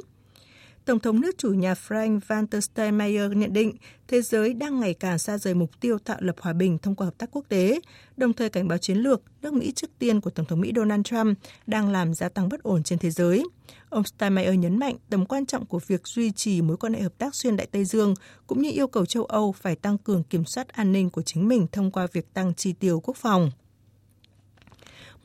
[0.84, 3.72] Tổng thống nước chủ nhà Frank Walter Steinmeier nhận định
[4.08, 7.04] thế giới đang ngày càng xa rời mục tiêu tạo lập hòa bình thông qua
[7.04, 7.80] hợp tác quốc tế,
[8.16, 11.02] đồng thời cảnh báo chiến lược nước Mỹ trước tiên của Tổng thống Mỹ Donald
[11.04, 13.44] Trump đang làm gia tăng bất ổn trên thế giới.
[13.88, 17.18] Ông Steinmeier nhấn mạnh tầm quan trọng của việc duy trì mối quan hệ hợp
[17.18, 18.14] tác xuyên Đại Tây Dương,
[18.46, 21.48] cũng như yêu cầu châu Âu phải tăng cường kiểm soát an ninh của chính
[21.48, 23.50] mình thông qua việc tăng chi tiêu quốc phòng.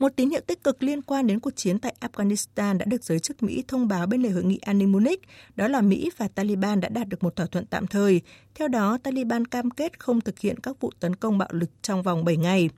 [0.00, 3.20] Một tín hiệu tích cực liên quan đến cuộc chiến tại Afghanistan đã được giới
[3.20, 5.20] chức Mỹ thông báo bên lề hội nghị an ninh Munich,
[5.56, 8.20] đó là Mỹ và Taliban đã đạt được một thỏa thuận tạm thời.
[8.54, 12.02] Theo đó, Taliban cam kết không thực hiện các vụ tấn công bạo lực trong
[12.02, 12.70] vòng 7 ngày.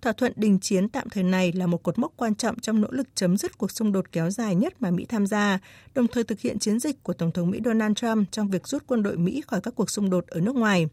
[0.00, 2.88] Thỏa thuận đình chiến tạm thời này là một cột mốc quan trọng trong nỗ
[2.90, 5.58] lực chấm dứt cuộc xung đột kéo dài nhất mà Mỹ tham gia,
[5.94, 8.82] đồng thời thực hiện chiến dịch của Tổng thống Mỹ Donald Trump trong việc rút
[8.86, 10.86] quân đội Mỹ khỏi các cuộc xung đột ở nước ngoài.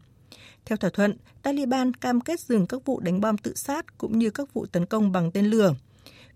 [0.64, 4.30] Theo thỏa thuận, Taliban cam kết dừng các vụ đánh bom tự sát cũng như
[4.30, 5.74] các vụ tấn công bằng tên lửa.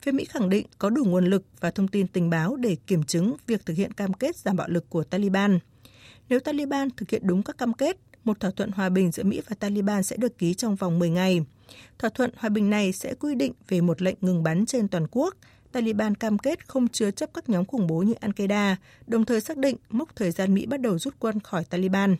[0.02, 3.02] Phía Mỹ khẳng định có đủ nguồn lực và thông tin tình báo để kiểm
[3.02, 5.58] chứng việc thực hiện cam kết giảm bạo lực của Taliban.
[6.28, 9.40] Nếu Taliban thực hiện đúng các cam kết, một thỏa thuận hòa bình giữa Mỹ
[9.48, 11.44] và Taliban sẽ được ký trong vòng 10 ngày.
[11.98, 15.06] Thỏa thuận hòa bình này sẽ quy định về một lệnh ngừng bắn trên toàn
[15.10, 15.34] quốc.
[15.72, 19.56] Taliban cam kết không chứa chấp các nhóm khủng bố như Al-Qaeda, đồng thời xác
[19.56, 22.16] định mốc thời gian Mỹ bắt đầu rút quân khỏi Taliban.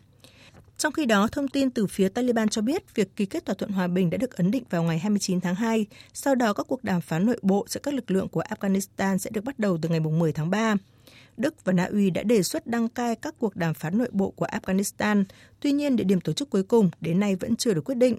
[0.79, 3.71] Trong khi đó, thông tin từ phía Taliban cho biết việc ký kết thỏa thuận
[3.71, 5.87] hòa bình đã được ấn định vào ngày 29 tháng 2.
[6.13, 9.31] Sau đó, các cuộc đàm phán nội bộ giữa các lực lượng của Afghanistan sẽ
[9.31, 10.77] được bắt đầu từ ngày 10 tháng 3.
[11.37, 14.31] Đức và Na Uy đã đề xuất đăng cai các cuộc đàm phán nội bộ
[14.31, 15.25] của Afghanistan,
[15.61, 18.19] tuy nhiên địa điểm tổ chức cuối cùng đến nay vẫn chưa được quyết định.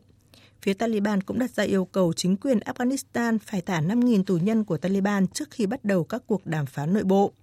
[0.61, 4.63] Phía Taliban cũng đặt ra yêu cầu chính quyền Afghanistan phải thả 5.000 tù nhân
[4.63, 7.33] của Taliban trước khi bắt đầu các cuộc đàm phán nội bộ.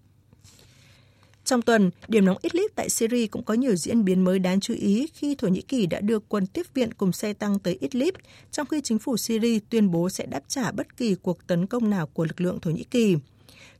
[1.45, 4.75] Trong tuần, điểm nóng Idlib tại Syria cũng có nhiều diễn biến mới đáng chú
[4.75, 8.15] ý khi Thổ Nhĩ Kỳ đã đưa quân tiếp viện cùng xe tăng tới Idlib,
[8.51, 11.91] trong khi chính phủ Syria tuyên bố sẽ đáp trả bất kỳ cuộc tấn công
[11.91, 13.17] nào của lực lượng Thổ Nhĩ Kỳ.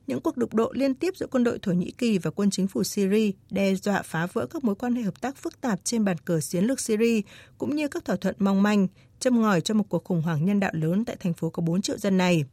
[0.07, 2.67] Những cuộc đụng độ liên tiếp giữa quân đội Thổ Nhĩ Kỳ và quân chính
[2.67, 6.05] phủ Syria đe dọa phá vỡ các mối quan hệ hợp tác phức tạp trên
[6.05, 7.21] bàn cờ chiến lược Syria,
[7.57, 8.87] cũng như các thỏa thuận mong manh,
[9.19, 11.81] châm ngòi cho một cuộc khủng hoảng nhân đạo lớn tại thành phố có 4
[11.81, 12.45] triệu dân này.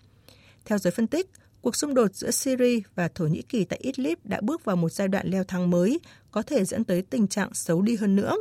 [0.64, 1.30] Theo giới phân tích,
[1.62, 4.92] Cuộc xung đột giữa Syria và Thổ Nhĩ Kỳ tại Idlib đã bước vào một
[4.92, 6.00] giai đoạn leo thang mới,
[6.30, 8.36] có thể dẫn tới tình trạng xấu đi hơn nữa.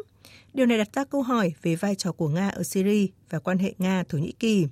[0.53, 3.57] Điều này đặt ra câu hỏi về vai trò của Nga ở Syria và quan
[3.57, 4.65] hệ Nga-Thổ Nhĩ Kỳ.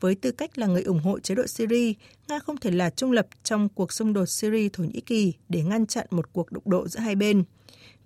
[0.00, 1.92] Với tư cách là người ủng hộ chế độ Syria,
[2.28, 5.86] Nga không thể là trung lập trong cuộc xung đột Syria-Thổ Nhĩ Kỳ để ngăn
[5.86, 7.44] chặn một cuộc đụng độ giữa hai bên.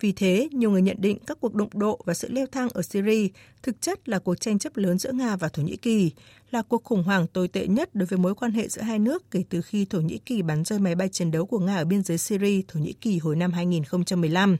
[0.01, 2.82] Vì thế, nhiều người nhận định các cuộc đụng độ và sự leo thang ở
[2.82, 3.28] Syria
[3.62, 6.11] thực chất là cuộc tranh chấp lớn giữa Nga và Thổ Nhĩ Kỳ,
[6.51, 9.30] là cuộc khủng hoảng tồi tệ nhất đối với mối quan hệ giữa hai nước
[9.30, 11.84] kể từ khi Thổ Nhĩ Kỳ bắn rơi máy bay chiến đấu của Nga ở
[11.84, 14.57] biên giới Syria, Thổ Nhĩ Kỳ hồi năm 2015.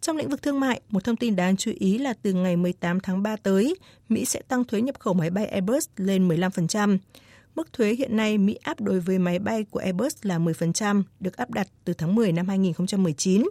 [0.00, 3.00] Trong lĩnh vực thương mại, một thông tin đáng chú ý là từ ngày 18
[3.00, 3.74] tháng 3 tới,
[4.08, 6.98] Mỹ sẽ tăng thuế nhập khẩu máy bay Airbus lên 15%.
[7.58, 11.36] Mức thuế hiện nay Mỹ áp đối với máy bay của Airbus là 10%, được
[11.36, 13.48] áp đặt từ tháng 10 năm 2019.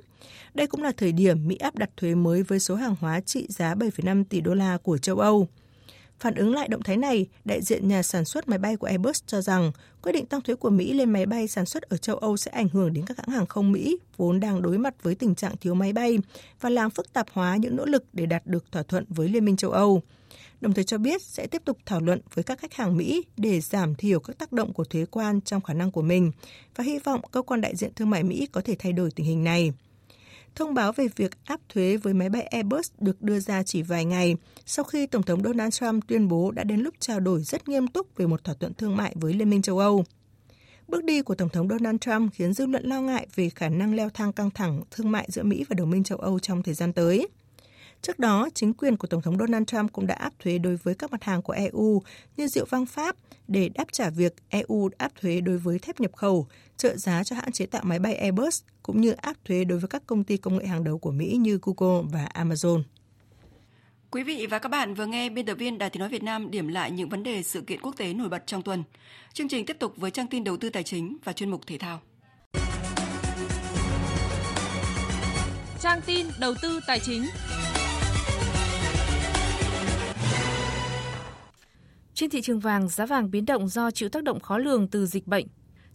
[0.54, 3.46] Đây cũng là thời điểm Mỹ áp đặt thuế mới với số hàng hóa trị
[3.50, 5.48] giá 7,5 tỷ đô la của châu Âu.
[6.20, 9.24] Phản ứng lại động thái này, đại diện nhà sản xuất máy bay của Airbus
[9.26, 12.16] cho rằng quyết định tăng thuế của Mỹ lên máy bay sản xuất ở châu
[12.16, 15.16] Âu sẽ ảnh hưởng đến các hãng hàng không Mỹ vốn đang đối mặt với
[15.16, 16.18] tình trạng thiếu máy bay
[16.62, 19.46] và làm phức tạp hóa những nỗ lực để đạt được thỏa thuận với Liên
[19.46, 20.02] minh châu Âu
[20.62, 23.60] đồng thời cho biết sẽ tiếp tục thảo luận với các khách hàng Mỹ để
[23.62, 26.32] giảm thiểu các tác động của thuế quan trong khả năng của mình
[26.76, 29.26] và hy vọng cơ quan đại diện thương mại Mỹ có thể thay đổi tình
[29.26, 29.74] hình này.
[30.56, 34.06] Thông báo về việc áp thuế với máy bay Airbus được đưa ra chỉ vài
[34.06, 34.36] ngày
[34.66, 37.88] sau khi Tổng thống Donald Trump tuyên bố đã đến lúc trao đổi rất nghiêm
[37.88, 40.06] túc về một thỏa thuận thương mại với Liên minh châu Âu.
[40.88, 43.96] Bước đi của Tổng thống Donald Trump khiến dư luận lo ngại về khả năng
[43.96, 46.74] leo thang căng thẳng thương mại giữa Mỹ và đồng minh châu Âu trong thời
[46.74, 47.28] gian tới.
[48.02, 50.96] Trước đó, chính quyền của Tổng thống Donald Trump cũng đã áp thuế đối với
[50.96, 52.02] các mặt hàng của EU
[52.38, 53.16] như rượu vang Pháp
[53.48, 57.36] để đáp trả việc EU áp thuế đối với thép nhập khẩu, trợ giá cho
[57.36, 60.38] hãng chế tạo máy bay Airbus, cũng như áp thuế đối với các công ty
[60.38, 62.84] công nghệ hàng đầu của Mỹ như Google và Amazon.
[64.12, 66.52] Quý vị và các bạn vừa nghe biên tập viên Đài Tiếng Nói Việt Nam
[66.52, 68.84] điểm lại những vấn đề sự kiện quốc tế nổi bật trong tuần.
[69.34, 71.78] Chương trình tiếp tục với trang tin đầu tư tài chính và chuyên mục thể
[71.78, 72.02] thao.
[75.80, 77.24] Trang tin đầu tư tài chính.
[82.18, 85.06] Trên thị trường vàng, giá vàng biến động do chịu tác động khó lường từ
[85.06, 85.48] dịch bệnh.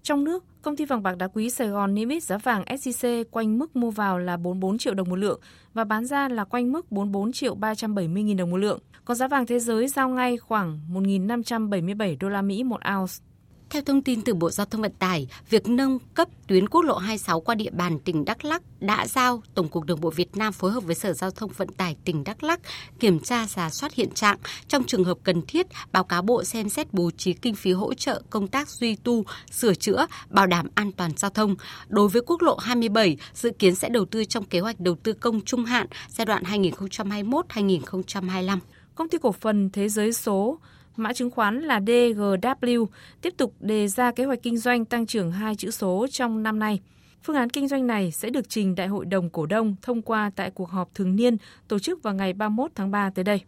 [0.03, 3.25] Trong nước, công ty vàng bạc đá quý Sài Gòn niêm yết giá vàng SJC
[3.31, 5.41] quanh mức mua vào là 44 triệu đồng một lượng
[5.75, 8.81] và bán ra là quanh mức 44 triệu 370 nghìn đồng một lượng.
[9.05, 13.32] Còn giá vàng thế giới giao ngay khoảng 1.577 đô la Mỹ một ounce.
[13.73, 16.97] Theo thông tin từ Bộ Giao thông Vận tải, việc nâng cấp tuyến quốc lộ
[16.97, 20.53] 26 qua địa bàn tỉnh Đắk Lắk đã giao Tổng cục Đường bộ Việt Nam
[20.53, 22.61] phối hợp với Sở Giao thông Vận tải tỉnh Đắk Lắk
[23.01, 24.39] kiểm tra giả soát hiện trạng.
[24.68, 27.95] Trong trường hợp cần thiết, báo cáo Bộ xem xét bố trí kinh phí hỗ
[27.95, 31.57] trợ công tác duy tu, sửa chữa, bảo đảm an toàn giao thông.
[31.89, 35.12] Đối với quốc lộ 27, dự kiến sẽ đầu tư trong kế hoạch đầu tư
[35.12, 38.59] công trung hạn giai đoạn 2021-2025.
[38.95, 40.59] Công ty cổ phần Thế giới số
[40.97, 42.86] mã chứng khoán là DGW
[43.22, 46.59] tiếp tục đề ra kế hoạch kinh doanh tăng trưởng hai chữ số trong năm
[46.59, 46.80] nay.
[47.22, 50.30] Phương án kinh doanh này sẽ được trình Đại hội đồng cổ đông thông qua
[50.36, 51.36] tại cuộc họp thường niên
[51.68, 53.40] tổ chức vào ngày 31 tháng 3 tới đây.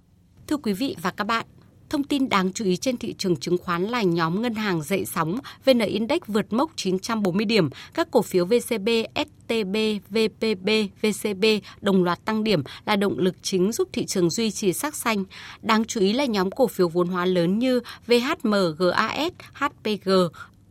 [0.46, 1.46] Thưa quý vị và các bạn,
[1.94, 5.04] Thông tin đáng chú ý trên thị trường chứng khoán là nhóm ngân hàng dậy
[5.04, 9.76] sóng, VN Index vượt mốc 940 điểm, các cổ phiếu VCB, STB,
[10.10, 10.68] VPB,
[11.02, 11.44] VCB
[11.80, 15.24] đồng loạt tăng điểm là động lực chính giúp thị trường duy trì sắc xanh.
[15.62, 20.10] Đáng chú ý là nhóm cổ phiếu vốn hóa lớn như VHM, GAS, HPG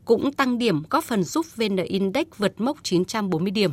[0.05, 3.71] cũng tăng điểm góp phần giúp VN Index vượt mốc 940 điểm.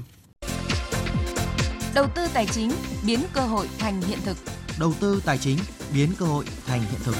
[1.94, 2.70] Đầu tư tài chính
[3.07, 4.36] biến cơ hội thành hiện thực.
[4.81, 5.59] Đầu tư tài chính
[5.95, 7.14] biến cơ hội thành hiện thực.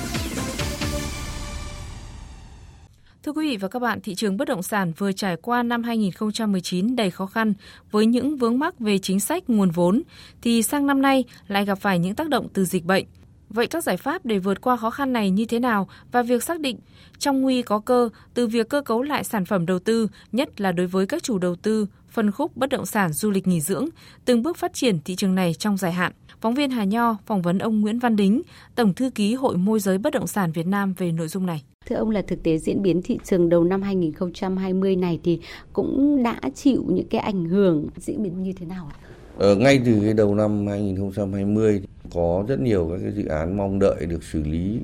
[3.22, 5.82] Thưa quý vị và các bạn, thị trường bất động sản vừa trải qua năm
[5.82, 7.54] 2019 đầy khó khăn
[7.90, 10.02] với những vướng mắc về chính sách nguồn vốn,
[10.42, 13.04] thì sang năm nay lại gặp phải những tác động từ dịch bệnh.
[13.48, 16.42] Vậy các giải pháp để vượt qua khó khăn này như thế nào và việc
[16.42, 16.78] xác định
[17.18, 20.72] trong nguy có cơ từ việc cơ cấu lại sản phẩm đầu tư, nhất là
[20.72, 23.86] đối với các chủ đầu tư, phân khúc bất động sản du lịch nghỉ dưỡng,
[24.24, 26.12] từng bước phát triển thị trường này trong dài hạn.
[26.40, 28.42] Phóng viên Hà Nho phỏng vấn ông Nguyễn Văn Đính,
[28.74, 31.62] Tổng thư ký Hội môi giới bất động sản Việt Nam về nội dung này.
[31.86, 35.40] Thưa ông là thực tế diễn biến thị trường đầu năm 2020 này thì
[35.72, 38.96] cũng đã chịu những cái ảnh hưởng diễn biến như thế nào ạ?
[39.38, 41.82] Ờ, ngay từ cái đầu năm 2020
[42.14, 44.80] có rất nhiều các cái dự án mong đợi được xử lý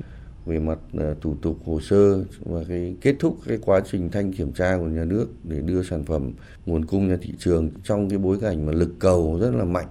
[0.47, 4.32] về mặt ờ, thủ tục hồ sơ và cái kết thúc cái quá trình thanh
[4.32, 6.32] kiểm tra của nhà nước để đưa sản phẩm
[6.66, 7.70] nguồn cung ra thị trường.
[7.84, 9.88] Trong cái bối cảnh mà lực cầu rất là mạnh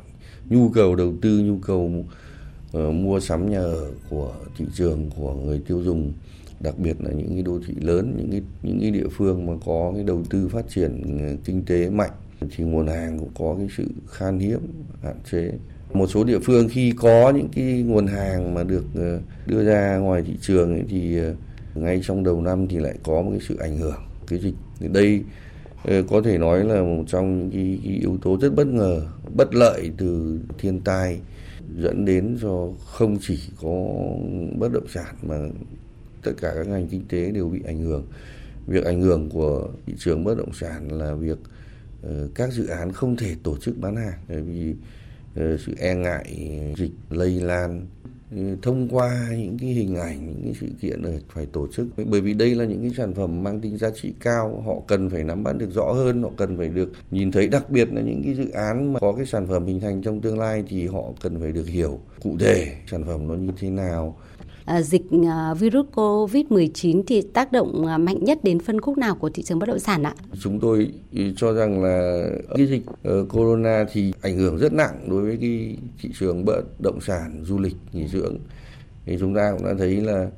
[0.50, 2.06] nhu cầu đầu tư nhu cầu
[2.78, 6.14] uh, mua sắm nhà ở của thị trường của người tiêu dùng
[6.60, 9.54] đặc biệt là những cái đô thị lớn những cái những cái địa phương mà
[9.66, 12.12] có cái đầu tư phát triển ờ, kinh tế mạnh
[12.52, 14.60] thì nguồn hàng cũng có cái sự khan hiếm
[15.04, 15.52] hạn chế
[15.96, 19.98] một số địa phương khi có những cái nguồn hàng mà được ờ, đưa ra
[19.98, 21.36] ngoài thị trường ấy thì ờ,
[21.76, 24.54] ngay trong đầu năm thì lại có một cái sự ảnh hưởng cái dịch.
[24.80, 25.22] Thì đây
[25.84, 29.02] ờ, có thể nói là một trong những cái, cái yếu tố rất bất ngờ
[29.36, 31.20] bất lợi từ thiên tai
[31.78, 33.88] dẫn đến cho không chỉ có
[34.58, 35.36] bất động sản mà
[36.24, 38.06] tất cả các ngành kinh tế đều bị ảnh hưởng.
[38.68, 41.38] Việc ảnh hưởng của thị trường bất động sản là việc
[42.36, 44.20] các dự án không thể tổ chức bán hàng.
[44.28, 44.74] Bởi vì
[45.36, 47.86] Ờ, sự e ngại, dịch lây lan
[48.32, 51.88] ừ, thông qua những cái hình ảnh, những cái sự kiện này phải tổ chức.
[52.06, 55.10] Bởi vì đây là những cái sản phẩm mang tính giá trị cao, họ cần
[55.10, 58.02] phải nắm bắt được rõ hơn, họ cần phải được nhìn thấy đặc biệt là
[58.02, 60.88] những cái dự án mà có cái sản phẩm hình thành trong tương lai thì
[60.88, 64.18] họ cần phải được hiểu cụ thể sản phẩm nó như thế nào.
[64.66, 69.16] À, dịch à, virus COVID-19 thì tác động à, mạnh nhất đến phân khúc nào
[69.16, 70.16] của thị trường bất động sản ạ?
[70.42, 75.08] Chúng tôi ừ, cho rằng là cái dịch ờ, corona thì ảnh hưởng rất nặng
[75.10, 78.38] đối với cái thị trường bất động sản, du lịch, nghỉ dưỡng.
[79.06, 80.30] Thì chúng ta cũng đã thấy là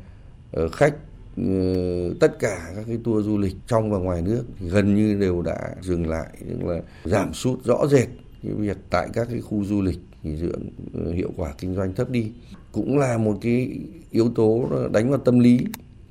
[0.52, 0.96] ờ, khách
[1.38, 5.18] ừ, tất cả các cái tour du lịch trong và ngoài nước thì gần như
[5.20, 8.08] đều đã dừng lại, tức là giảm sút rõ rệt
[8.44, 10.62] cái việc tại các cái khu du lịch nghỉ dưỡng
[10.94, 12.32] ừ, hiệu quả kinh doanh thấp đi
[12.78, 13.80] cũng là một cái
[14.12, 15.60] yếu tố đánh vào tâm lý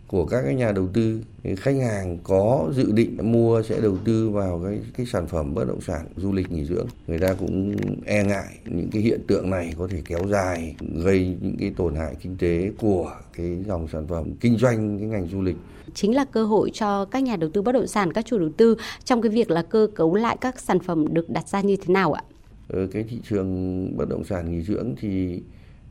[0.07, 1.21] của các cái nhà đầu tư.
[1.57, 5.65] Khách hàng có dự định mua sẽ đầu tư vào cái cái sản phẩm bất
[5.69, 6.87] động sản du lịch nghỉ dưỡng.
[7.07, 11.37] Người ta cũng e ngại những cái hiện tượng này có thể kéo dài gây
[11.41, 15.29] những cái tổn hại kinh tế của cái dòng sản phẩm kinh doanh cái ngành
[15.29, 15.57] du lịch.
[15.95, 18.51] Chính là cơ hội cho các nhà đầu tư bất động sản các chủ đầu
[18.57, 21.77] tư trong cái việc là cơ cấu lại các sản phẩm được đặt ra như
[21.77, 22.23] thế nào ạ?
[22.69, 25.43] Ở cái thị trường bất động sản nghỉ dưỡng thì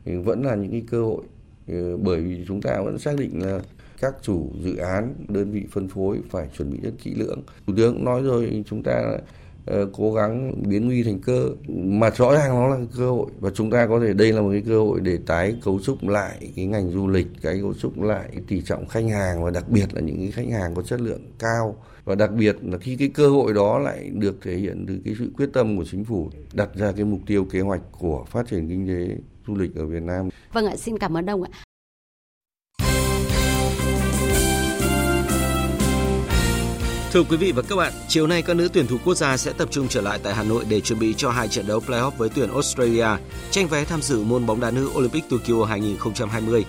[0.05, 1.23] vẫn là những cái cơ hội
[1.67, 3.59] ờ, bởi vì chúng ta vẫn xác định là
[4.01, 7.41] các chủ dự án, đơn vị phân phối phải chuẩn bị rất kỹ lưỡng.
[7.67, 9.17] Thủ tướng cũng nói rồi, chúng ta
[9.65, 11.49] ờ, cố gắng biến nguy thành cơ.
[11.67, 14.49] Mà rõ ràng nó là cơ hội và chúng ta có thể, đây là một
[14.51, 18.01] cái cơ hội để tái cấu trúc lại cái ngành du lịch cái cấu trúc
[18.01, 21.01] lại tỷ trọng khách hàng và đặc biệt là những cái khách hàng có chất
[21.01, 21.75] lượng cao.
[22.05, 25.15] Và đặc biệt là khi cái cơ hội đó lại được thể hiện từ cái
[25.19, 28.47] sự quyết tâm của chính phủ, đặt ra cái mục tiêu kế hoạch của phát
[28.47, 29.15] triển kinh tế
[29.47, 30.29] du lịch ở Việt Nam.
[30.53, 31.49] Vâng ạ, xin cảm ơn ông ạ.
[37.15, 39.53] Thưa quý vị và các bạn, chiều nay các nữ tuyển thủ quốc gia sẽ
[39.53, 42.11] tập trung trở lại tại Hà Nội để chuẩn bị cho hai trận đấu playoff
[42.11, 43.07] với tuyển Australia,
[43.51, 46.65] tranh vé tham dự môn bóng đá nữ Olympic Tokyo 2020.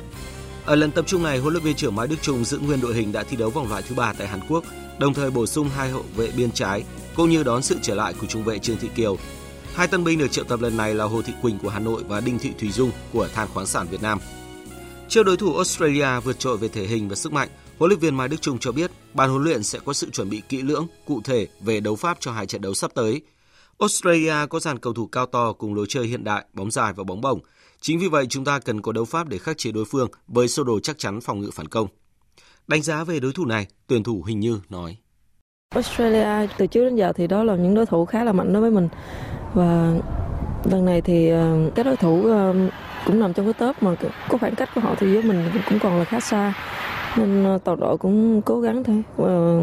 [0.64, 2.94] Ở lần tập trung này, huấn luyện viên trưởng Mai Đức Chung giữ nguyên đội
[2.94, 4.64] hình đã thi đấu vòng loại thứ ba tại Hàn Quốc,
[4.98, 6.84] đồng thời bổ sung hai hậu vệ biên trái
[7.16, 9.16] cũng như đón sự trở lại của trung vệ Trương Thị Kiều.
[9.76, 12.02] Hai tân binh được triệu tập lần này là Hồ Thị Quỳnh của Hà Nội
[12.08, 14.18] và Đinh Thị Thùy Dung của Than khoáng sản Việt Nam.
[15.08, 17.48] Trước đối thủ Australia vượt trội về thể hình và sức mạnh,
[17.78, 20.30] huấn luyện viên Mai Đức trung cho biết ban huấn luyện sẽ có sự chuẩn
[20.30, 23.20] bị kỹ lưỡng, cụ thể về đấu pháp cho hai trận đấu sắp tới.
[23.78, 27.04] Australia có dàn cầu thủ cao to cùng lối chơi hiện đại, bóng dài và
[27.04, 27.40] bóng bổng.
[27.80, 30.48] Chính vì vậy chúng ta cần có đấu pháp để khắc chế đối phương với
[30.48, 31.88] sơ đồ chắc chắn phòng ngự phản công.
[32.66, 34.96] Đánh giá về đối thủ này, tuyển thủ Hình Như nói.
[35.74, 38.62] Australia từ trước đến giờ thì đó là những đối thủ khá là mạnh đối
[38.62, 38.88] với mình
[39.54, 39.94] và
[40.70, 42.54] lần này thì ờ, các đối thủ ờ,
[43.06, 43.94] cũng nằm trong cái top mà
[44.28, 46.54] có khoảng cách của họ thì với mình cũng còn là khá xa
[47.16, 49.60] nên ờ, toàn đội cũng cố gắng thôi và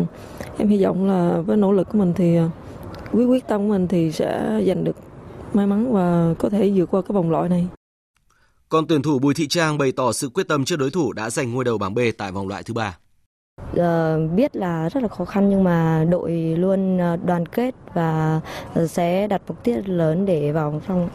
[0.57, 2.37] em hy vọng là với nỗ lực của mình thì
[3.11, 4.95] quyết quyết tâm của mình thì sẽ giành được
[5.53, 7.67] may mắn và có thể vượt qua cái vòng loại này.
[8.69, 11.29] Còn tuyển thủ Bùi Thị Trang bày tỏ sự quyết tâm trước đối thủ đã
[11.29, 12.97] giành ngôi đầu bảng B tại vòng loại thứ ba.
[13.75, 18.41] Giờ biết là rất là khó khăn nhưng mà đội luôn ờ, đoàn kết và
[18.73, 21.09] ờ, sẽ đặt mục tiêu lớn để vào vòng trong.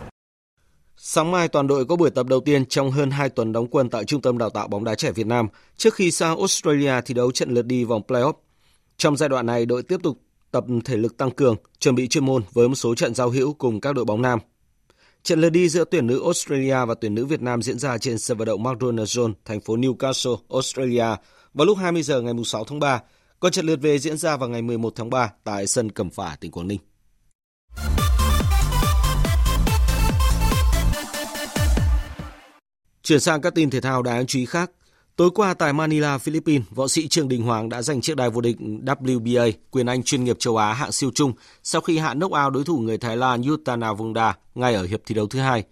[0.96, 3.90] Sáng mai toàn đội có buổi tập đầu tiên trong hơn 2 tuần đóng quân
[3.90, 7.14] tại Trung tâm Đào tạo bóng đá trẻ Việt Nam trước khi sang Australia thi
[7.14, 8.32] đấu trận lượt đi vòng playoff.
[8.96, 10.18] Trong giai đoạn này, đội tiếp tục
[10.50, 13.52] tập thể lực tăng cường, chuẩn bị chuyên môn với một số trận giao hữu
[13.52, 14.38] cùng các đội bóng nam.
[15.22, 18.18] Trận lượt đi giữa tuyển nữ Australia và tuyển nữ Việt Nam diễn ra trên
[18.18, 21.16] sân vận động McDonald Jones, thành phố Newcastle, Australia
[21.54, 23.00] vào lúc 20 giờ ngày 6 tháng 3.
[23.40, 26.36] Còn trận lượt về diễn ra vào ngày 11 tháng 3 tại sân Cẩm Phả,
[26.40, 26.78] tỉnh Quảng Ninh.
[33.02, 34.70] Chuyển sang các tin thể thao đáng chú ý khác.
[35.16, 38.40] Tối qua tại Manila, Philippines, võ sĩ Trương Đình Hoàng đã giành chiếc đài vô
[38.40, 41.32] địch WBA quyền Anh chuyên nghiệp châu Á hạng siêu trung
[41.62, 45.00] sau khi hạ knock out đối thủ người Thái Lan Yutana Vongda ngay ở hiệp
[45.06, 45.64] thi đấu thứ hai.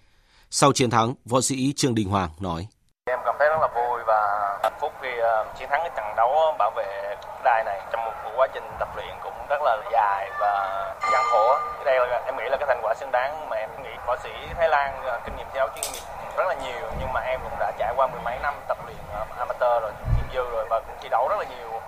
[0.51, 2.66] Sau chiến thắng, võ sĩ Trương Đình Hoàng nói:
[3.11, 4.20] Em cảm thấy rất là vui và
[4.62, 8.12] hạnh phúc khi ờ, chiến thắng cái trận đấu bảo vệ đài này trong một
[8.37, 11.57] quá trình tập luyện cũng rất là dài và gian khổ.
[11.85, 14.31] Đây là, em nghĩ là cái thành quả xứng đáng mà em nghĩ võ sĩ
[14.57, 16.01] Thái Lan ờ, kinh nghiệm thi đấu chuyên nghiệp
[16.37, 18.97] rất là nhiều nhưng mà em cũng đã trải qua mười mấy năm tập luyện
[19.14, 21.81] ờ, amateur rồi nghiệp dư rồi và cũng thi đấu rất là nhiều.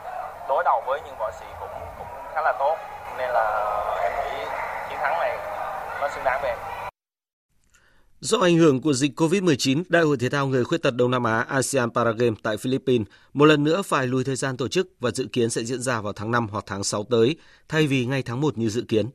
[0.48, 2.76] Đối đầu với những võ sĩ cũng cũng khá là tốt.
[3.16, 4.44] Nên là em nghĩ
[4.88, 5.38] chiến thắng này
[6.00, 6.58] nó xứng đáng với em.
[8.20, 11.24] Do ảnh hưởng của dịch COVID-19, Đại hội Thể thao Người Khuyết tật Đông Nam
[11.24, 15.10] Á ASEAN Paragames tại Philippines một lần nữa phải lùi thời gian tổ chức và
[15.10, 17.36] dự kiến sẽ diễn ra vào tháng 5 hoặc tháng 6 tới,
[17.68, 19.06] thay vì ngay tháng 1 như dự kiến.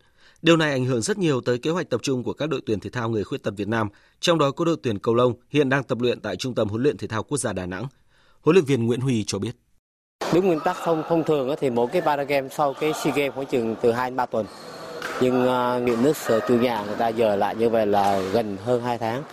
[0.42, 2.80] Điều này ảnh hưởng rất nhiều tới kế hoạch tập trung của các đội tuyển
[2.80, 3.88] thể thao người khuyết tật Việt Nam,
[4.20, 6.84] trong đó có đội tuyển cầu lông hiện đang tập luyện tại Trung tâm huấn
[6.84, 7.88] luyện thể thao quốc gia Đà Nẵng.
[8.42, 9.56] Huấn luyện viên Nguyễn Huy cho biết.
[10.34, 13.48] Đúng nguyên tắc thông thông thường thì mỗi cái Paragame sau cái SEA Games khoảng
[13.48, 14.46] chừng từ 2 đến 3 tuần.
[15.22, 18.20] Nhưng à, uh, điện nước sở chủ nhà người ta giờ lại như vậy là
[18.34, 19.24] gần hơn 2 tháng.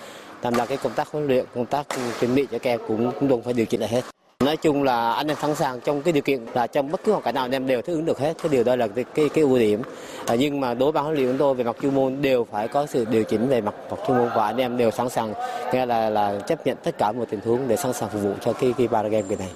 [0.43, 1.87] làm ra cái công tác huấn luyện, công tác
[2.21, 4.05] chuẩn bị cho các em cũng cũng đồng phải điều chỉnh lại hết.
[4.45, 7.13] Nói chung là anh em sẵn sàng trong cái điều kiện là trong bất cứ
[7.13, 8.37] hoàn cảnh nào anh em đều thích ứng được hết.
[8.43, 9.83] Cái điều đó là cái cái, cái ưu điểm.
[10.27, 12.69] À, nhưng mà đối với huấn luyện chúng tôi về mặt chuyên môn đều phải
[12.69, 15.35] có sự điều chỉnh về mặt, mặt chuyên môn và anh em đều sẵn sàng
[15.73, 18.33] nghe là là chấp nhận tất cả một tình huống để sẵn sàng phục vụ
[18.45, 19.51] cho cái cái Paragame kỳ này.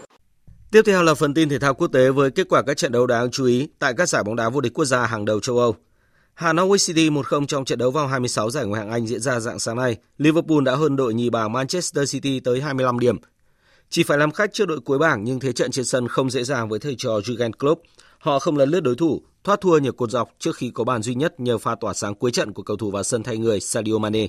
[0.73, 3.07] Tiếp theo là phần tin thể thao quốc tế với kết quả các trận đấu
[3.07, 5.59] đáng chú ý tại các giải bóng đá vô địch quốc gia hàng đầu châu
[5.59, 5.75] Âu.
[6.35, 9.41] Hà Norwich City 1-0 trong trận đấu vào 26 giải Ngoại hạng Anh diễn ra
[9.41, 9.97] dạng sáng nay.
[10.19, 13.17] Liverpool đã hơn đội nhì bảng Manchester City tới 25 điểm
[13.91, 16.45] chỉ phải làm khách trước đội cuối bảng nhưng thế trận trên sân không dễ
[16.45, 17.83] dàng với thầy trò Jurgen Klopp.
[18.19, 21.03] Họ không lấn lướt đối thủ, thoát thua nhờ cột dọc trước khi có bàn
[21.03, 23.61] duy nhất nhờ pha tỏa sáng cuối trận của cầu thủ vào sân thay người
[23.61, 24.27] Sadio Mane.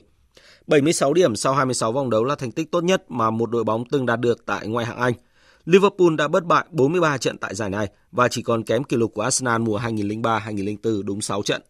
[0.68, 3.84] 76 điểm sau 26 vòng đấu là thành tích tốt nhất mà một đội bóng
[3.91, 5.14] từng đạt được tại ngoại hạng Anh.
[5.66, 9.12] Liverpool đã bất bại 43 trận tại giải này và chỉ còn kém kỷ lục
[9.14, 11.62] của Arsenal mùa 2003-2004 đúng 6 trận.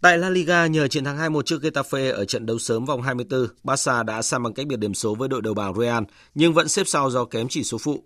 [0.00, 3.46] Tại La Liga, nhờ chiến thắng 2-1 trước Getafe ở trận đấu sớm vòng 24,
[3.64, 6.68] Barca đã sang bằng cách biệt điểm số với đội đầu bảng Real, nhưng vẫn
[6.68, 8.02] xếp sau do kém chỉ số phụ.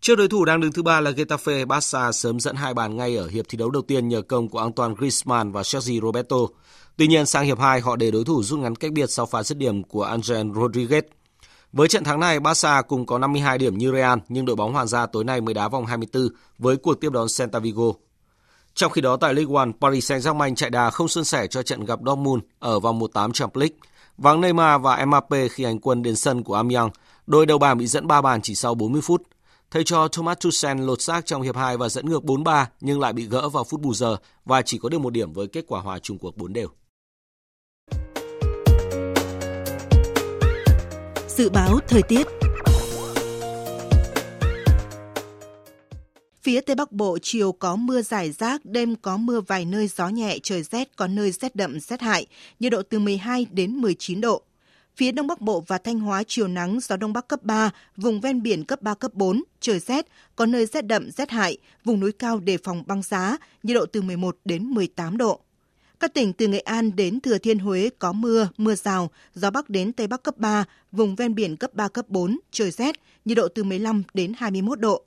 [0.00, 3.16] Trước đối thủ đang đứng thứ ba là Getafe, Barca sớm dẫn hai bàn ngay
[3.16, 6.36] ở hiệp thi đấu đầu tiên nhờ công của Antoine Griezmann và Sergio Roberto.
[6.96, 9.42] Tuy nhiên, sang hiệp 2, họ để đối thủ rút ngắn cách biệt sau pha
[9.42, 11.02] dứt điểm của Angel Rodriguez.
[11.72, 14.88] Với trận thắng này, Barca cùng có 52 điểm như Real, nhưng đội bóng Hoàng
[14.88, 16.28] gia tối nay mới đá vòng 24
[16.58, 17.92] với cuộc tiếp đón Celta Vigo
[18.80, 21.84] trong khi đó tại League One, Paris Saint-Germain chạy đà không xuân sẻ cho trận
[21.84, 23.76] gặp Dortmund ở vòng 1/8 Champions League.
[24.18, 26.92] Vắng Neymar và Mbappe khi hành quân đến sân của Amiens,
[27.26, 29.22] đôi đầu bảng bị dẫn 3 bàn chỉ sau 40 phút.
[29.70, 33.12] Thầy cho Thomas Tuchel lột xác trong hiệp 2 và dẫn ngược 4-3 nhưng lại
[33.12, 35.80] bị gỡ vào phút bù giờ và chỉ có được một điểm với kết quả
[35.80, 36.68] hòa chung cuộc 4 đều.
[41.28, 42.26] Dự báo thời tiết
[46.42, 50.08] Phía Tây Bắc Bộ chiều có mưa rải rác, đêm có mưa vài nơi gió
[50.08, 52.26] nhẹ, trời rét, có nơi rét đậm rét hại,
[52.60, 54.42] nhiệt độ từ 12 đến 19 độ.
[54.96, 58.20] Phía Đông Bắc Bộ và Thanh Hóa chiều nắng, gió Đông Bắc cấp 3, vùng
[58.20, 62.00] ven biển cấp 3, cấp 4, trời rét, có nơi rét đậm, rét hại, vùng
[62.00, 65.40] núi cao đề phòng băng giá, nhiệt độ từ 11 đến 18 độ.
[66.00, 69.70] Các tỉnh từ Nghệ An đến Thừa Thiên Huế có mưa, mưa rào, gió Bắc
[69.70, 73.36] đến Tây Bắc cấp 3, vùng ven biển cấp 3, cấp 4, trời rét, nhiệt
[73.36, 75.04] độ từ 15 đến 21 độ.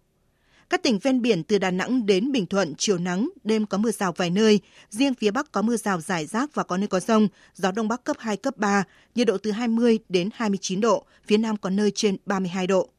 [0.69, 3.91] Các tỉnh ven biển từ Đà Nẵng đến Bình Thuận chiều nắng, đêm có mưa
[3.91, 4.59] rào vài nơi,
[4.89, 7.87] riêng phía Bắc có mưa rào rải rác và có nơi có rông, gió Đông
[7.87, 8.83] Bắc cấp 2, cấp 3,
[9.15, 12.89] nhiệt độ từ 20 đến 29 độ, phía Nam có nơi trên 32 độ.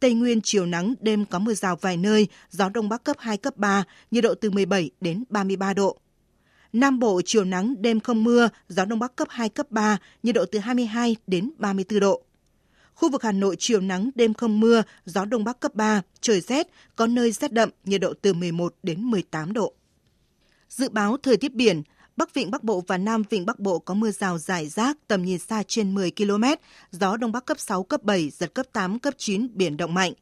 [0.00, 3.36] Tây Nguyên chiều nắng, đêm có mưa rào vài nơi, gió Đông Bắc cấp 2,
[3.36, 5.98] cấp 3, nhiệt độ từ 17 đến 33 độ.
[6.72, 10.34] Nam Bộ chiều nắng, đêm không mưa, gió Đông Bắc cấp 2, cấp 3, nhiệt
[10.34, 12.22] độ từ 22 đến 34 độ.
[12.94, 16.40] Khu vực Hà Nội chiều nắng, đêm không mưa, gió Đông Bắc cấp 3, trời
[16.40, 19.72] rét, có nơi rét đậm, nhiệt độ từ 11 đến 18 độ.
[20.68, 21.82] Dự báo thời tiết biển,
[22.16, 25.22] Bắc Vịnh Bắc Bộ và Nam Vịnh Bắc Bộ có mưa rào rải rác, tầm
[25.24, 26.44] nhìn xa trên 10 km,
[26.90, 30.12] gió Đông Bắc cấp 6, cấp 7, giật cấp 8, cấp 9, biển động mạnh.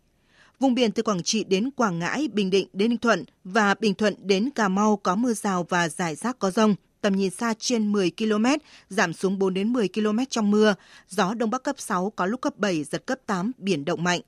[0.59, 3.95] Vùng biển từ Quảng Trị đến Quảng Ngãi, Bình Định đến Ninh Thuận và Bình
[3.95, 7.55] Thuận đến Cà Mau có mưa rào và rải rác có rông, tầm nhìn xa
[7.59, 8.47] trên 10 km,
[8.89, 10.75] giảm xuống 4 đến 10 km trong mưa,
[11.09, 14.21] gió đông bắc cấp 6 có lúc cấp 7 giật cấp 8, biển động mạnh.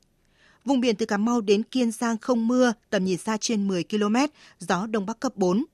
[0.65, 3.85] Vùng biển từ Cà Mau đến Kiên Giang không mưa, tầm nhìn xa trên 10
[3.85, 4.17] km,
[4.59, 5.65] gió đông bắc cấp 4.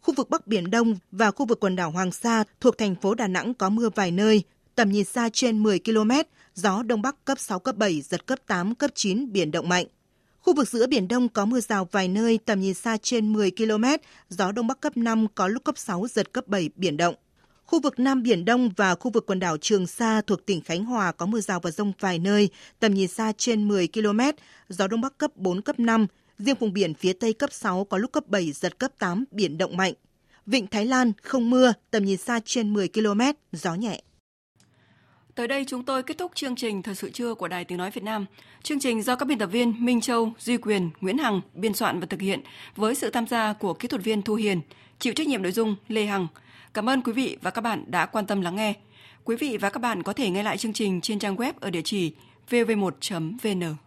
[0.00, 3.14] Khu vực Bắc Biển Đông và khu vực quần đảo Hoàng Sa thuộc thành phố
[3.14, 4.42] Đà Nẵng có mưa vài nơi,
[4.74, 6.10] tầm nhìn xa trên 10 km,
[6.54, 9.86] gió đông bắc cấp 6, cấp 7, giật cấp 8, cấp 9, biển động mạnh.
[10.46, 13.50] Khu vực giữa Biển Đông có mưa rào vài nơi, tầm nhìn xa trên 10
[13.50, 13.84] km,
[14.28, 17.14] gió Đông Bắc cấp 5, có lúc cấp 6, giật cấp 7, biển động.
[17.64, 20.84] Khu vực Nam Biển Đông và khu vực quần đảo Trường Sa thuộc tỉnh Khánh
[20.84, 22.48] Hòa có mưa rào và rông vài nơi,
[22.80, 24.20] tầm nhìn xa trên 10 km,
[24.68, 26.06] gió Đông Bắc cấp 4, cấp 5.
[26.38, 29.58] Riêng vùng biển phía Tây cấp 6 có lúc cấp 7, giật cấp 8, biển
[29.58, 29.94] động mạnh.
[30.46, 33.20] Vịnh Thái Lan không mưa, tầm nhìn xa trên 10 km,
[33.52, 34.02] gió nhẹ.
[35.36, 37.90] Tới đây chúng tôi kết thúc chương trình Thời sự trưa của Đài Tiếng Nói
[37.90, 38.26] Việt Nam.
[38.62, 42.00] Chương trình do các biên tập viên Minh Châu, Duy Quyền, Nguyễn Hằng biên soạn
[42.00, 42.40] và thực hiện
[42.76, 44.60] với sự tham gia của kỹ thuật viên Thu Hiền,
[44.98, 46.26] chịu trách nhiệm nội dung Lê Hằng.
[46.74, 48.74] Cảm ơn quý vị và các bạn đã quan tâm lắng nghe.
[49.24, 51.70] Quý vị và các bạn có thể nghe lại chương trình trên trang web ở
[51.70, 52.12] địa chỉ
[52.50, 53.85] vv1.vn.